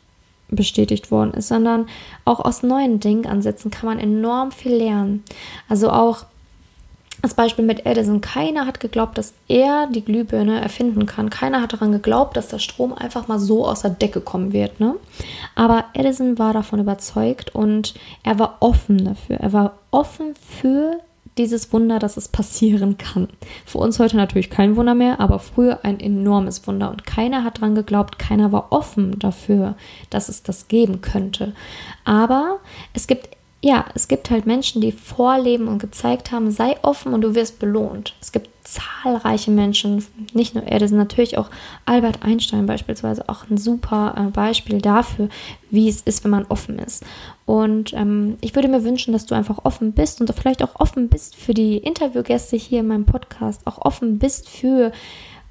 bestätigt 0.48 1.12
worden 1.12 1.34
ist, 1.34 1.50
sondern 1.50 1.88
auch 2.24 2.40
aus 2.40 2.64
neuen 2.64 3.02
Denkansätzen 3.02 3.72
kann 3.72 3.90
man 3.90 4.00
enorm 4.00 4.54
viel 4.54 4.74
lernen. 4.74 5.26
Also 5.68 5.90
auch 5.92 6.28
das 7.22 7.34
Beispiel 7.34 7.66
mit 7.66 7.86
Edison. 7.86 8.22
Keiner 8.22 8.66
hat 8.66 8.80
geglaubt, 8.80 9.18
dass 9.18 9.34
er 9.48 9.88
die 9.88 10.04
Glühbirne 10.04 10.62
erfinden 10.62 11.06
kann. 11.06 11.30
Keiner 11.30 11.62
hat 11.62 11.74
daran 11.74 11.92
geglaubt, 11.92 12.38
dass 12.38 12.48
der 12.48 12.60
Strom 12.60 12.94
einfach 12.94 13.28
mal 13.28 13.40
so 13.40 13.66
aus 13.66 13.82
der 13.82 13.92
Decke 13.92 14.22
kommen 14.22 14.54
wird. 14.54 14.80
Ne? 14.80 14.96
Aber 15.56 15.86
Edison 15.94 16.38
war 16.40 16.54
davon 16.54 16.80
überzeugt 16.80 17.54
und 17.54 17.94
er 18.24 18.40
war 18.40 18.58
offen 18.60 19.04
dafür. 19.04 19.38
Er 19.38 19.54
war 19.54 19.74
offen 19.92 20.34
für 20.36 21.00
dieses 21.38 21.72
Wunder, 21.72 22.00
dass 22.00 22.18
es 22.18 22.28
passieren 22.28 22.98
kann. 22.98 23.30
Für 23.66 23.78
uns 23.78 23.98
heute 24.00 24.18
natürlich 24.18 24.50
kein 24.50 24.76
Wunder 24.76 24.94
mehr, 24.94 25.20
aber 25.20 25.40
früher 25.40 25.80
ein 25.84 26.00
enormes 26.00 26.68
Wunder. 26.68 26.92
Und 26.92 27.06
keiner 27.06 27.44
hat 27.44 27.58
daran 27.58 27.76
geglaubt, 27.76 28.20
keiner 28.20 28.52
war 28.52 28.72
offen 28.72 29.18
dafür, 29.20 29.76
dass 30.10 30.28
es 30.30 30.44
das 30.44 30.68
geben 30.68 31.02
könnte. 31.02 31.54
Aber 32.04 32.60
es 32.94 33.08
gibt 33.08 33.30
ja, 33.62 33.86
es 33.94 34.08
gibt 34.08 34.30
halt 34.30 34.46
Menschen, 34.46 34.82
die 34.82 34.94
vorleben 34.94 35.68
und 35.68 35.80
gezeigt 35.80 36.32
haben, 36.32 36.50
sei 36.50 36.78
offen 36.82 37.14
und 37.14 37.22
du 37.22 37.36
wirst 37.36 37.60
belohnt. 37.60 38.16
Es 38.22 38.32
gibt 38.32 38.50
zahlreiche 38.64 39.52
Menschen, 39.52 40.06
nicht 40.34 40.56
nur 40.56 40.64
er, 40.64 40.80
das 40.80 40.92
ist 40.92 40.98
natürlich 40.98 41.38
auch 41.38 41.50
Albert 41.86 42.24
Einstein 42.24 42.68
beispielsweise 42.68 43.28
auch 43.28 43.50
ein 43.50 43.58
super 43.58 44.14
äh, 44.16 44.32
Beispiel 44.32 44.80
dafür, 44.80 45.28
wie 45.70 45.90
es 45.90 46.02
ist, 46.02 46.24
wenn 46.24 46.32
man 46.32 46.46
offen 46.48 46.80
ist. 46.80 47.04
Und 47.46 47.94
ähm, 47.94 48.38
ich 48.40 48.56
würde 48.56 48.70
mir 48.70 48.86
wünschen, 48.86 49.12
dass 49.12 49.26
du 49.26 49.36
einfach 49.36 49.66
offen 49.66 49.92
bist 49.92 50.22
und 50.22 50.34
vielleicht 50.34 50.64
auch 50.64 50.80
offen 50.80 51.10
bist 51.10 51.36
für 51.36 51.54
die 51.54 51.78
Interviewgäste 51.78 52.56
hier 52.56 52.80
in 52.80 52.88
meinem 52.88 53.06
Podcast, 53.06 53.66
auch 53.66 53.80
offen 53.80 54.20
bist 54.20 54.48
für 54.48 54.94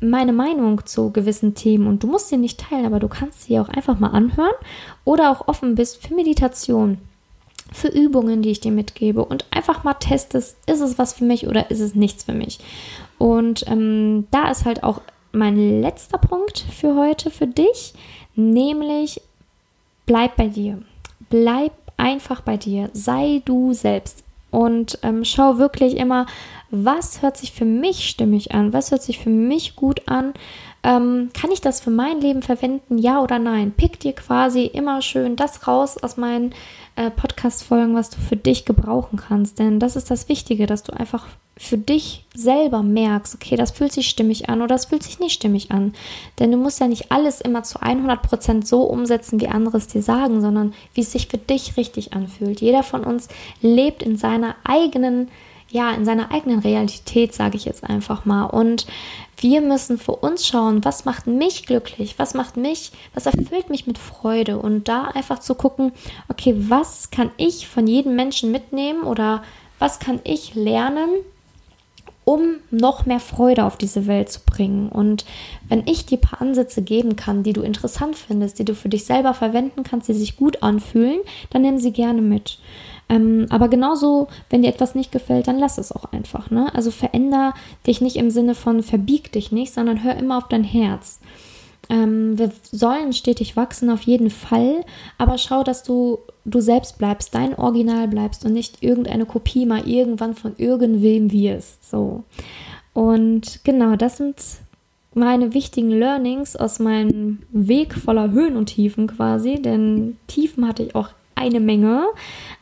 meine 0.01 0.33
Meinung 0.33 0.87
zu 0.87 1.11
gewissen 1.11 1.55
Themen 1.55 1.89
und 1.89 2.03
du 2.03 2.07
musst 2.07 2.29
sie 2.29 2.37
nicht 2.37 2.61
teilen, 2.61 2.87
aber 2.87 3.01
du 3.01 3.09
kannst 3.09 3.43
sie 3.43 3.59
auch 3.59 3.69
einfach 3.69 3.99
mal 3.99 4.13
anhören 4.13 4.55
oder 5.05 5.31
auch 5.31 5.49
offen 5.49 5.75
bist 5.75 6.07
für 6.07 6.15
Meditation 6.15 6.99
für 7.73 7.89
Übungen, 7.89 8.43
die 8.43 8.51
ich 8.51 8.61
dir 8.61 8.73
mitgebe 8.73 9.25
und 9.25 9.47
einfach 9.51 9.85
mal 9.85 9.95
testest, 9.95 10.57
ist 10.67 10.81
es 10.81 10.99
was 10.99 11.13
für 11.13 11.25
mich 11.25 11.47
oder 11.47 11.71
ist 11.71 11.81
es 11.81 11.95
nichts 11.95 12.25
für 12.25 12.33
mich. 12.33 12.59
Und 13.19 13.67
ähm, 13.67 14.27
da 14.31 14.51
ist 14.51 14.65
halt 14.65 14.83
auch 14.83 15.03
mein 15.33 15.81
letzter 15.81 16.19
Punkt 16.19 16.59
für 16.59 16.97
heute 16.97 17.31
für 17.31 17.47
dich, 17.47 17.95
nämlich 18.35 19.21
bleib 20.07 20.37
bei 20.37 20.49
dir. 20.49 20.79
Bleib 21.31 21.73
einfach 21.97 22.41
bei 22.41 22.57
dir. 22.57 22.89
Sei 22.93 23.43
du 23.45 23.75
selbst. 23.75 24.25
Und 24.51 24.99
ähm, 25.03 25.25
schau 25.25 25.59
wirklich 25.59 25.97
immer, 25.97 26.27
was 26.71 27.23
hört 27.23 27.37
sich 27.37 27.53
für 27.53 27.65
mich 27.65 28.09
stimmig 28.09 28.53
an, 28.53 28.73
was 28.73 28.91
hört 28.91 29.03
sich 29.03 29.19
für 29.19 29.31
mich 29.31 29.77
gut 29.77 30.03
an. 30.07 30.35
Ähm, 30.85 31.31
kann 31.35 31.51
ich 31.51 31.61
das 31.61 31.81
für 31.81 31.91
mein 31.91 32.21
Leben 32.21 32.43
verwenden, 32.43 32.99
ja 32.99 33.21
oder 33.21 33.39
nein? 33.39 33.73
Pick 33.73 33.99
dir 33.99 34.13
quasi 34.13 34.65
immer 34.65 35.03
schön 35.03 35.35
das 35.35 35.67
raus 35.67 35.97
aus 36.03 36.17
meinen 36.17 36.55
äh, 36.95 37.11
Podcast-Folgen, 37.11 37.95
was 37.95 38.11
du 38.11 38.21
für 38.21 38.37
dich 38.37 38.65
gebrauchen 38.65 39.19
kannst. 39.19 39.59
Denn 39.59 39.81
das 39.81 39.97
ist 39.97 40.11
das 40.11 40.29
Wichtige, 40.29 40.67
dass 40.67 40.85
du 40.85 40.93
einfach 40.93 41.27
für 41.57 41.79
dich 41.79 42.25
selber 42.35 42.83
merkst, 42.83 43.35
okay, 43.35 43.57
das 43.57 43.73
fühlt 43.73 43.93
sich 43.93 44.09
stimmig 44.09 44.49
an 44.49 44.61
oder 44.61 44.69
das 44.69 44.87
fühlt 44.87 45.03
sich 45.03 45.19
nicht 45.19 45.35
stimmig 45.35 45.73
an. 45.73 45.95
Denn 46.39 46.53
du 46.53 46.57
musst 46.57 46.79
ja 46.81 46.87
nicht 46.87 47.11
alles 47.11 47.41
immer 47.41 47.65
zu 47.65 47.81
100% 47.81 48.65
so 48.65 48.83
umsetzen, 48.85 49.41
wie 49.41 49.49
andere 49.49 49.79
es 49.79 49.89
dir 49.89 50.03
sagen, 50.03 50.41
sondern 50.41 50.75
wie 50.95 51.01
es 51.01 51.11
sich 51.11 51.27
für 51.27 51.39
dich 51.39 51.77
richtig 51.77 52.13
anfühlt. 52.13 52.61
Jeder 52.61 52.85
von 52.85 53.03
uns 53.05 53.29
lebt 53.61 54.05
in 54.05 54.17
seiner 54.17 54.55
eigenen 54.65 55.29
ja, 55.71 55.93
in 55.93 56.05
seiner 56.05 56.31
eigenen 56.31 56.61
Realität, 56.61 57.35
sage 57.35 57.57
ich 57.57 57.65
jetzt 57.65 57.85
einfach 57.85 58.25
mal. 58.25 58.45
Und 58.45 58.87
wir 59.37 59.61
müssen 59.61 59.99
für 59.99 60.17
uns 60.17 60.47
schauen, 60.47 60.85
was 60.85 61.05
macht 61.05 61.27
mich 61.27 61.67
glücklich, 61.67 62.19
was 62.19 62.35
macht 62.35 62.57
mich, 62.57 62.93
was 63.15 63.27
erfüllt 63.27 63.71
mich 63.71 63.87
mit 63.87 63.99
Freude 63.99 64.59
und 64.59 64.89
da 64.89 65.05
einfach 65.05 65.39
zu 65.39 65.55
gucken, 65.55 65.93
okay, 66.29 66.55
was 66.57 67.11
kann 67.11 67.31
ich 67.37 67.69
von 67.69 67.87
jedem 67.87 68.17
Menschen 68.17 68.51
mitnehmen 68.51 69.03
oder 69.03 69.43
was 69.79 69.99
kann 70.01 70.21
ich 70.25 70.55
lernen, 70.55 71.11
um 72.29 72.57
noch 72.71 73.07
mehr 73.07 73.21
Freude 73.21 73.65
auf 73.65 73.79
diese 73.79 74.07
Welt 74.07 74.29
zu 74.29 74.41
bringen. 74.45 74.91
Und 74.91 75.25
wenn 75.71 75.87
ich 75.87 76.05
dir 76.05 76.19
ein 76.19 76.21
paar 76.21 76.43
Ansätze 76.43 76.83
geben 76.83 77.17
kann, 77.17 77.43
die 77.43 77.55
du 77.55 77.63
interessant 77.63 78.17
findest, 78.17 78.59
die 78.59 78.67
du 78.67 78.75
für 78.75 78.91
dich 78.91 79.07
selber 79.07 79.33
verwenden 79.33 79.83
kannst, 79.83 80.11
die 80.11 80.13
sich 80.13 80.37
gut 80.37 80.63
anfühlen, 80.63 81.21
dann 81.49 81.63
nimm 81.63 81.79
sie 81.79 81.91
gerne 81.91 82.21
mit. 82.21 82.59
Ähm, 83.09 83.47
aber 83.49 83.69
genauso, 83.69 84.29
wenn 84.51 84.61
dir 84.61 84.69
etwas 84.69 84.95
nicht 84.95 85.11
gefällt, 85.11 85.49
dann 85.49 85.59
lass 85.59 85.79
es 85.79 85.91
auch 85.91 86.05
einfach. 86.13 86.51
Ne? 86.51 86.71
Also 86.75 86.91
veränder 86.91 87.55
dich 87.87 88.03
nicht 88.03 88.17
im 88.17 88.31
Sinne 88.31 88.55
von 88.55 88.83
verbieg 88.83 89.33
dich 89.33 89.51
nicht, 89.51 89.73
sondern 89.73 90.05
hör 90.05 90.15
immer 90.15 90.37
auf 90.37 90.49
dein 90.49 90.65
Herz. 90.65 91.21
Ähm, 91.89 92.39
wir 92.39 92.51
sollen 92.71 93.13
stetig 93.13 93.57
wachsen, 93.57 93.91
auf 93.91 94.03
jeden 94.03 94.31
Fall, 94.31 94.85
aber 95.17 95.39
schau, 95.39 95.63
dass 95.65 95.83
du 95.83 96.19
du 96.51 96.61
selbst 96.61 96.99
bleibst, 96.99 97.35
dein 97.35 97.55
Original 97.55 98.09
bleibst 98.09 98.45
und 98.45 98.53
nicht 98.53 98.83
irgendeine 98.83 99.27
Kopie 99.27 99.67
mal 99.67 99.87
irgendwann 99.87 100.35
von 100.35 100.55
irgendwem 100.57 101.31
wirst. 101.31 101.89
So. 101.89 102.25
Und 102.95 103.61
genau, 103.65 103.97
das 103.97 104.17
sind 104.17 104.37
meine 105.15 105.55
wichtigen 105.55 105.91
Learnings 105.91 106.57
aus 106.57 106.79
meinem 106.79 107.41
Weg 107.51 107.95
voller 107.95 108.31
Höhen 108.31 108.57
und 108.57 108.67
Tiefen 108.67 109.07
quasi, 109.07 109.61
denn 109.61 110.17
Tiefen 110.27 110.67
hatte 110.67 110.83
ich 110.83 110.95
auch 110.95 111.11
eine 111.39 111.61
Menge. 111.61 112.07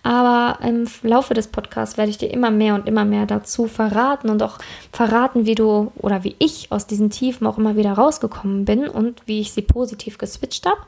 Aber 0.03 0.65
im 0.65 0.87
Laufe 1.03 1.35
des 1.35 1.49
Podcasts 1.49 1.97
werde 1.97 2.11
ich 2.11 2.19
dir 2.19 2.31
immer 2.31 2.53
mehr 2.53 2.77
und 2.77 2.87
immer 2.87 3.05
mehr 3.05 3.27
dazu 3.27 3.67
verraten 3.67 4.31
und 4.31 4.43
auch 4.43 4.59
verraten, 4.93 5.47
wie 5.47 5.57
du 5.57 5.91
oder 5.97 6.23
wie 6.23 6.37
ich 6.39 6.71
aus 6.71 6.87
diesen 6.87 7.11
Tiefen 7.11 7.47
auch 7.47 7.59
immer 7.59 7.77
wieder 7.77 7.93
rausgekommen 7.93 8.65
bin 8.65 8.89
und 8.89 9.23
wie 9.27 9.41
ich 9.41 9.53
sie 9.53 9.63
positiv 9.63 10.19
geswitcht 10.19 10.65
habe. 10.67 10.79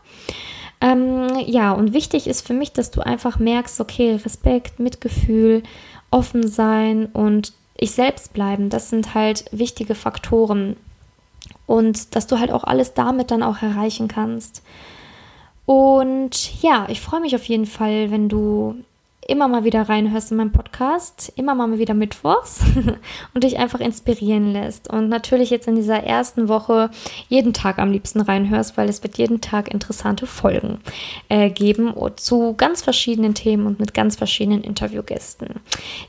Ähm, 0.81 1.27
ja, 1.46 1.72
und 1.72 1.92
wichtig 1.92 2.29
ist 2.29 2.46
für 2.46 2.55
mich, 2.55 2.72
dass 2.72 2.92
du 2.92 3.01
einfach 3.01 3.38
merkst, 3.38 3.81
okay, 3.81 4.20
Respekt, 4.24 4.79
Mitgefühl, 4.79 5.64
offen 6.11 6.46
sein 6.46 7.07
und 7.07 7.53
ich 7.77 7.92
selbst 7.92 8.33
bleiben, 8.33 8.70
das 8.70 8.90
sind 8.90 9.14
halt 9.14 9.46
wichtige 9.51 9.94
Faktoren. 9.94 10.77
Und 11.66 12.14
dass 12.16 12.27
du 12.27 12.38
halt 12.38 12.51
auch 12.51 12.64
alles 12.64 12.94
damit 12.94 13.31
dann 13.31 13.42
auch 13.42 13.62
erreichen 13.62 14.09
kannst. 14.09 14.62
Und 15.69 16.63
ja, 16.63 16.87
ich 16.89 17.03
freue 17.03 17.21
mich 17.21 17.37
auf 17.37 17.45
jeden 17.45 17.67
Fall, 17.67 18.11
wenn 18.11 18.31
du 18.31 18.77
immer 19.29 19.47
mal 19.47 19.62
wieder 19.62 19.88
reinhörst 19.88 20.31
in 20.31 20.38
meinen 20.38 20.53
Podcast, 20.53 21.31
immer 21.37 21.55
mal 21.55 21.79
wieder 21.79 21.93
mittwochs 21.93 22.62
und 23.35 23.45
dich 23.45 23.59
einfach 23.59 23.79
inspirieren 23.79 24.53
lässt. 24.53 24.91
Und 24.91 25.11
natürlich 25.11 25.51
jetzt 25.51 25.69
in 25.69 25.77
dieser 25.77 26.03
ersten 26.03 26.49
Woche 26.49 26.91
jeden 27.29 27.53
Tag 27.53 27.79
am 27.79 27.93
liebsten 27.93 28.23
reinhörst, 28.23 28.79
weil 28.79 28.88
es 28.88 29.03
wird 29.03 29.19
jeden 29.19 29.43
Tag 29.43 29.69
interessante 29.69 30.27
Folgen 30.27 30.81
äh, 31.29 31.51
geben 31.51 31.93
zu 32.17 32.55
ganz 32.57 32.81
verschiedenen 32.81 33.35
Themen 33.35 33.67
und 33.67 33.79
mit 33.79 33.93
ganz 33.93 34.17
verschiedenen 34.17 34.62
Interviewgästen. 34.62 35.57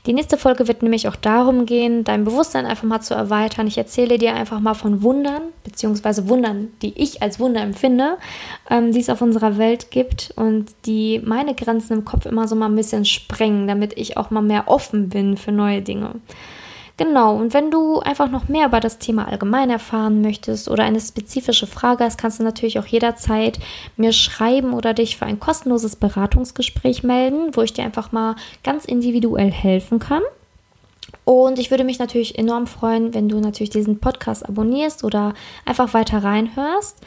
Die 0.06 0.14
nächste 0.14 0.38
Folge 0.38 0.66
wird 0.66 0.82
nämlich 0.82 1.06
auch 1.06 1.16
darum 1.16 1.66
gehen, 1.66 2.04
dein 2.04 2.24
Bewusstsein 2.24 2.64
einfach 2.64 2.84
mal 2.84 3.02
zu 3.02 3.12
erweitern. 3.12 3.66
Ich 3.66 3.76
erzähle 3.76 4.16
dir 4.16 4.34
einfach 4.34 4.60
mal 4.60 4.72
von 4.74 5.02
Wundern, 5.02 5.42
beziehungsweise 5.62 6.26
Wundern, 6.30 6.68
die 6.80 6.94
ich 6.96 7.20
als 7.20 7.38
Wunder 7.38 7.60
empfinde, 7.60 8.16
ähm, 8.70 8.92
die 8.92 9.00
es 9.00 9.10
auf 9.10 9.20
unserer 9.20 9.58
Welt 9.58 9.90
gibt 9.90 10.32
und 10.36 10.70
die 10.86 11.20
meine 11.22 11.54
Grenzen 11.54 11.98
im 11.98 12.04
Kopf 12.06 12.24
immer 12.24 12.48
so 12.48 12.56
mal 12.56 12.66
ein 12.66 12.76
bisschen 12.76 13.04
sprengen, 13.10 13.66
damit 13.66 13.96
ich 13.98 14.16
auch 14.16 14.30
mal 14.30 14.42
mehr 14.42 14.68
offen 14.68 15.08
bin 15.08 15.36
für 15.36 15.52
neue 15.52 15.82
Dinge. 15.82 16.16
Genau, 17.00 17.34
und 17.34 17.54
wenn 17.54 17.70
du 17.70 18.00
einfach 18.00 18.30
noch 18.30 18.48
mehr 18.48 18.66
über 18.66 18.78
das 18.78 18.98
Thema 18.98 19.26
allgemein 19.26 19.70
erfahren 19.70 20.20
möchtest 20.20 20.68
oder 20.68 20.84
eine 20.84 21.00
spezifische 21.00 21.66
Frage 21.66 22.04
hast, 22.04 22.18
kannst 22.18 22.40
du 22.40 22.42
natürlich 22.42 22.78
auch 22.78 22.84
jederzeit 22.84 23.58
mir 23.96 24.12
schreiben 24.12 24.74
oder 24.74 24.92
dich 24.92 25.16
für 25.16 25.24
ein 25.24 25.40
kostenloses 25.40 25.96
Beratungsgespräch 25.96 27.02
melden, 27.02 27.56
wo 27.56 27.62
ich 27.62 27.72
dir 27.72 27.84
einfach 27.84 28.12
mal 28.12 28.36
ganz 28.62 28.84
individuell 28.84 29.50
helfen 29.50 29.98
kann. 29.98 30.20
Und 31.24 31.58
ich 31.58 31.70
würde 31.70 31.84
mich 31.84 31.98
natürlich 31.98 32.38
enorm 32.38 32.66
freuen, 32.66 33.14
wenn 33.14 33.30
du 33.30 33.40
natürlich 33.40 33.70
diesen 33.70 34.00
Podcast 34.00 34.46
abonnierst 34.46 35.02
oder 35.02 35.32
einfach 35.64 35.94
weiter 35.94 36.22
reinhörst. 36.22 36.98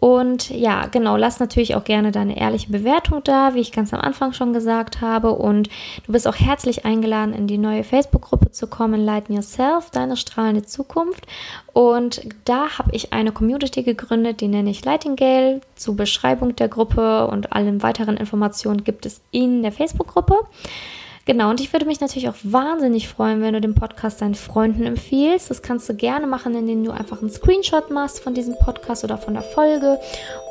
Und 0.00 0.48
ja, 0.48 0.86
genau, 0.86 1.16
lass 1.16 1.40
natürlich 1.40 1.74
auch 1.74 1.84
gerne 1.84 2.10
deine 2.10 2.38
ehrliche 2.38 2.72
Bewertung 2.72 3.22
da, 3.22 3.54
wie 3.54 3.60
ich 3.60 3.70
ganz 3.70 3.92
am 3.92 4.00
Anfang 4.00 4.32
schon 4.32 4.54
gesagt 4.54 5.02
habe. 5.02 5.32
Und 5.32 5.68
du 6.06 6.12
bist 6.12 6.26
auch 6.26 6.36
herzlich 6.36 6.86
eingeladen, 6.86 7.34
in 7.34 7.46
die 7.46 7.58
neue 7.58 7.84
Facebook-Gruppe 7.84 8.50
zu 8.50 8.66
kommen, 8.66 9.04
Lighten 9.04 9.34
Yourself, 9.34 9.90
deine 9.90 10.16
strahlende 10.16 10.62
Zukunft. 10.62 11.26
Und 11.74 12.22
da 12.46 12.78
habe 12.78 12.90
ich 12.92 13.12
eine 13.12 13.30
Community 13.30 13.82
gegründet, 13.82 14.40
die 14.40 14.48
nenne 14.48 14.70
ich 14.70 14.84
Lightingale. 14.84 15.60
Zur 15.76 15.96
Beschreibung 15.96 16.56
der 16.56 16.68
Gruppe 16.68 17.26
und 17.26 17.52
allen 17.52 17.82
weiteren 17.82 18.16
Informationen 18.16 18.84
gibt 18.84 19.04
es 19.04 19.20
in 19.30 19.62
der 19.62 19.72
Facebook-Gruppe. 19.72 20.34
Genau, 21.30 21.48
und 21.50 21.60
ich 21.60 21.72
würde 21.72 21.86
mich 21.86 22.00
natürlich 22.00 22.28
auch 22.28 22.34
wahnsinnig 22.42 23.06
freuen, 23.06 23.40
wenn 23.40 23.54
du 23.54 23.60
den 23.60 23.76
Podcast 23.76 24.20
deinen 24.20 24.34
Freunden 24.34 24.84
empfiehlst. 24.84 25.48
Das 25.48 25.62
kannst 25.62 25.88
du 25.88 25.94
gerne 25.94 26.26
machen, 26.26 26.56
indem 26.56 26.82
du 26.82 26.90
einfach 26.90 27.20
einen 27.20 27.30
Screenshot 27.30 27.88
machst 27.88 28.18
von 28.18 28.34
diesem 28.34 28.58
Podcast 28.58 29.04
oder 29.04 29.16
von 29.16 29.34
der 29.34 29.44
Folge 29.44 30.00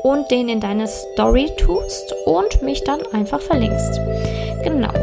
und 0.04 0.32
den 0.32 0.48
in 0.48 0.62
deine 0.62 0.88
Story 0.88 1.52
tust 1.58 2.15
und 2.26 2.62
mich 2.62 2.82
dann 2.86 3.02
einfach 3.12 3.42
verlinkst. 3.42 4.00
Genau. 4.63 4.94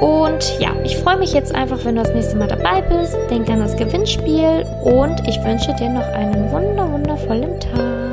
Und 0.00 0.60
ja, 0.60 0.70
ich 0.84 0.96
freue 0.98 1.16
mich 1.16 1.32
jetzt 1.32 1.52
einfach, 1.52 1.84
wenn 1.84 1.96
du 1.96 2.04
das 2.04 2.14
nächste 2.14 2.36
Mal 2.36 2.46
dabei 2.46 2.80
bist. 2.82 3.16
Denk 3.28 3.50
an 3.50 3.58
das 3.58 3.76
Gewinnspiel 3.76 4.64
und 4.84 5.18
ich 5.26 5.42
wünsche 5.42 5.74
dir 5.74 5.88
noch 5.88 6.06
einen 6.14 6.48
wunder 6.52 6.92
wundervollen 6.92 7.58
Tag. 7.58 8.11